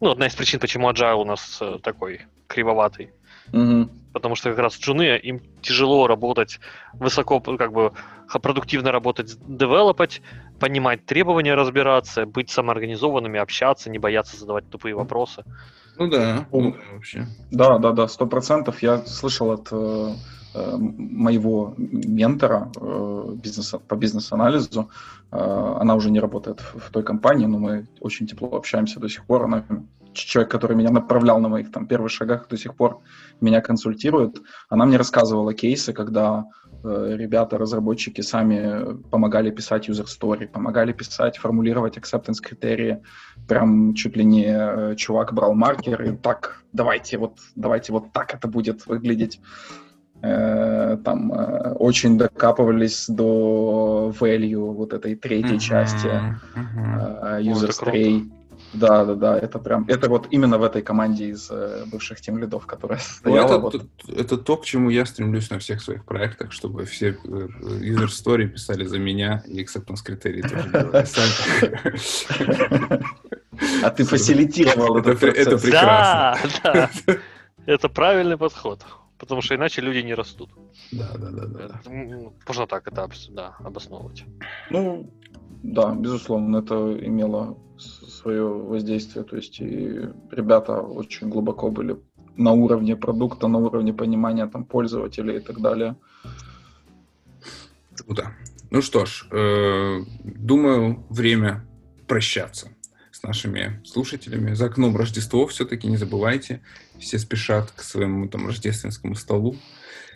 Ну, 0.00 0.10
одна 0.10 0.26
из 0.26 0.34
причин, 0.34 0.60
почему 0.60 0.90
agile 0.90 1.20
у 1.20 1.24
нас 1.24 1.58
э, 1.60 1.78
такой 1.82 2.22
кривоватый. 2.46 3.10
Угу. 3.52 3.88
Потому 4.12 4.34
что 4.34 4.50
как 4.50 4.58
раз 4.58 4.78
джуны, 4.78 5.16
им 5.18 5.40
тяжело 5.62 6.06
работать 6.06 6.58
высоко, 6.94 7.40
как 7.40 7.72
бы 7.72 7.92
продуктивно 8.42 8.92
работать, 8.92 9.36
девелопать, 9.46 10.22
понимать 10.58 11.06
требования, 11.06 11.54
разбираться, 11.54 12.26
быть 12.26 12.50
самоорганизованными, 12.50 13.38
общаться, 13.38 13.90
не 13.90 13.98
бояться 13.98 14.36
задавать 14.36 14.68
тупые 14.68 14.94
вопросы. 14.94 15.44
Ну 15.98 16.10
да, 16.10 16.46
ну, 16.52 16.76
вообще. 16.92 17.26
Да, 17.50 17.78
да, 17.78 17.92
да, 17.92 18.08
сто 18.08 18.26
процентов. 18.26 18.82
Я 18.82 18.98
слышал 19.06 19.52
от 19.52 19.68
э 19.70 20.14
моего 20.78 21.74
ментора 21.76 22.70
э, 22.80 23.34
бизнес, 23.42 23.74
по 23.88 23.96
бизнес-анализу. 23.96 24.90
Э, 25.32 25.76
она 25.80 25.94
уже 25.94 26.10
не 26.10 26.20
работает 26.20 26.60
в, 26.60 26.90
той 26.90 27.02
компании, 27.02 27.46
но 27.46 27.58
мы 27.58 27.86
очень 28.00 28.26
тепло 28.26 28.56
общаемся 28.56 29.00
до 29.00 29.08
сих 29.08 29.24
пор. 29.24 29.44
Она 29.44 29.64
человек, 30.12 30.50
который 30.50 30.76
меня 30.76 30.90
направлял 30.90 31.40
на 31.40 31.48
моих 31.48 31.70
там 31.70 31.86
первых 31.86 32.10
шагах, 32.10 32.48
до 32.48 32.56
сих 32.56 32.74
пор 32.74 33.00
меня 33.40 33.60
консультирует. 33.60 34.40
Она 34.68 34.86
мне 34.86 34.96
рассказывала 34.96 35.52
кейсы, 35.52 35.92
когда 35.92 36.46
Э, 36.86 37.16
ребята, 37.16 37.58
разработчики 37.58 38.20
сами 38.20 39.02
помогали 39.10 39.50
писать 39.50 39.88
user 39.88 40.06
story, 40.06 40.46
помогали 40.46 40.92
писать, 40.92 41.36
формулировать 41.38 41.98
acceptance 41.98 42.40
критерии. 42.40 43.02
Прям 43.48 43.94
чуть 43.94 44.16
ли 44.16 44.24
не 44.24 44.46
э, 44.46 44.94
чувак 44.96 45.32
брал 45.32 45.54
маркер 45.54 46.02
и 46.02 46.16
так, 46.16 46.62
давайте 46.72 47.18
вот, 47.18 47.38
давайте 47.56 47.92
вот 47.92 48.12
так 48.12 48.34
это 48.34 48.46
будет 48.48 48.86
выглядеть. 48.86 49.40
Э, 50.22 50.98
там 51.04 51.32
э, 51.32 51.72
очень 51.74 52.18
докапывались 52.18 53.06
до 53.08 54.12
value 54.18 54.72
вот 54.72 54.92
этой 54.92 55.14
третьей 55.14 55.58
части 55.60 56.08
э, 56.54 57.40
user 57.42 57.70
stray. 57.70 58.30
Да, 58.72 59.04
да, 59.04 59.14
да, 59.14 59.38
это 59.38 59.58
прям, 59.58 59.84
это 59.88 60.08
вот 60.08 60.26
именно 60.30 60.58
в 60.58 60.62
этой 60.62 60.82
команде 60.82 61.28
из 61.30 61.48
э, 61.50 61.84
бывших 61.86 62.20
тем 62.20 62.38
лидов, 62.38 62.66
которая 62.66 62.98
стояла. 62.98 63.36
Ну, 63.36 63.44
это, 63.46 63.58
вот. 63.58 63.72
т- 63.72 64.12
это 64.12 64.36
то, 64.36 64.56
к 64.56 64.64
чему 64.64 64.90
я 64.90 65.06
стремлюсь 65.06 65.50
на 65.50 65.58
всех 65.58 65.80
своих 65.80 66.04
проектах, 66.04 66.52
чтобы 66.52 66.84
все 66.84 67.16
user 67.24 68.08
story 68.08 68.46
писали 68.48 68.84
за 68.84 68.98
меня 68.98 69.42
и 69.46 69.62
acceptance 69.62 70.02
критерии 70.04 70.42
тоже 70.42 70.68
делали. 70.72 71.06
А 73.82 73.90
ты 73.90 74.04
фасилитировал 74.04 74.98
Это 74.98 75.10
этот 75.12 75.22
это 75.36 75.50
процесс. 75.50 75.70
Да, 75.70 76.38
да. 76.64 76.90
Это 77.66 77.88
правильный 77.88 78.36
подход. 78.36 78.84
Потому 79.18 79.42
что 79.42 79.54
иначе 79.54 79.80
люди 79.80 79.98
не 79.98 80.14
растут. 80.14 80.50
Да, 80.92 81.10
да, 81.18 81.30
да, 81.30 81.46
да. 81.46 81.80
М, 81.86 82.32
Можно 82.46 82.66
так 82.66 82.86
это 82.88 83.08
да, 83.30 83.56
обосновывать. 83.64 84.24
Ну, 84.70 85.10
да, 85.62 85.94
безусловно, 85.94 86.58
это 86.58 86.74
имело 87.06 87.56
свое 87.78 88.46
воздействие. 88.46 89.24
То 89.24 89.36
есть 89.36 89.60
и 89.60 90.10
ребята 90.30 90.80
очень 90.80 91.28
глубоко 91.28 91.70
были 91.70 91.96
на 92.36 92.52
уровне 92.52 92.96
продукта, 92.96 93.48
на 93.48 93.58
уровне 93.58 93.92
понимания 93.92 94.46
там 94.46 94.64
пользователей 94.64 95.36
и 95.36 95.40
так 95.40 95.60
далее. 95.60 95.96
Круто. 97.96 98.32
Ну 98.70 98.82
что 98.82 99.06
ж, 99.06 99.26
э, 99.30 100.00
думаю, 100.24 101.04
время 101.08 101.64
прощаться 102.06 102.68
нашими 103.26 103.80
слушателями. 103.84 104.54
За 104.54 104.66
окном 104.66 104.96
Рождество 104.96 105.46
все-таки 105.46 105.86
не 105.86 105.96
забывайте. 105.96 106.60
Все 106.98 107.18
спешат 107.18 107.70
к 107.72 107.82
своему 107.82 108.28
там 108.28 108.46
рождественскому 108.46 109.14
столу, 109.14 109.56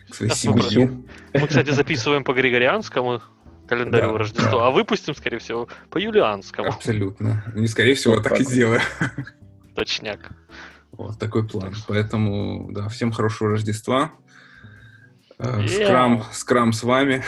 к 0.09 0.15
своей 0.15 0.33
семье. 0.33 0.91
Мы, 1.33 1.47
кстати, 1.47 1.71
записываем 1.71 2.23
по 2.23 2.33
Григорианскому 2.33 3.21
календарю 3.67 4.11
Да, 4.13 4.17
Рождества, 4.17 4.51
да. 4.51 4.67
а 4.67 4.71
выпустим, 4.71 5.15
скорее 5.15 5.39
всего, 5.39 5.67
по 5.89 5.97
юлианскому. 5.97 6.69
Абсолютно. 6.69 7.43
Не 7.55 7.67
скорее 7.67 7.95
всего, 7.95 8.15
Вот 8.15 8.23
так 8.23 8.33
и 8.33 8.35
так 8.37 8.45
вот. 8.45 8.53
сделаю. 8.53 8.81
Точняк. 9.75 10.31
Вот 10.91 11.17
такой 11.19 11.47
план. 11.47 11.73
Поэтому, 11.87 12.69
да, 12.71 12.89
всем 12.89 13.11
хорошего 13.11 13.51
Рождества. 13.51 14.11
Э. 15.39 15.65
Скрам, 15.67 16.23
скрам 16.33 16.73
с 16.73 16.83
вами. 16.83 17.23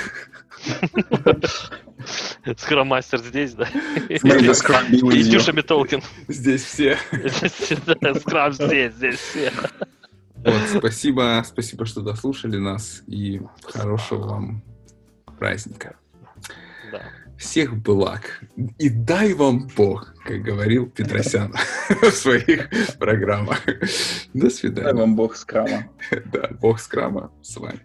Скроммастер 2.58 3.20
здесь, 3.20 3.54
да? 3.54 3.68
И. 4.10 4.18
Дюша 4.20 5.54
Метолкин. 5.54 6.02
Здесь 6.28 6.64
все. 6.64 6.98
Да, 8.02 8.14
Скрам 8.16 8.54
здесь, 8.54 8.94
здесь 8.94 9.16
все. 9.20 9.52
Вот, 10.36 10.62
спасибо, 10.78 11.44
спасибо, 11.48 11.86
что 11.86 12.02
дослушали 12.02 12.58
нас. 12.58 13.02
И 13.08 13.42
хорошего 13.64 14.28
вам 14.28 14.64
праздника. 15.40 15.96
Да. 16.92 17.02
Всех 17.38 17.76
благ. 17.76 18.42
И 18.78 18.90
дай 18.90 19.34
вам 19.34 19.68
Бог, 19.76 20.14
как 20.26 20.42
говорил 20.42 20.88
Петросян 20.90 21.54
в 21.90 22.12
своих 22.12 22.70
программах. 23.00 23.66
До 23.66 24.42
Дай 24.42 24.52
свидания. 24.52 24.94
вам 24.94 25.16
бог 25.16 25.36
скрама. 25.36 25.88
Да, 26.26 26.50
Бог 26.62 26.80
скрама 26.80 27.32
с 27.42 27.58
вами. 27.58 27.80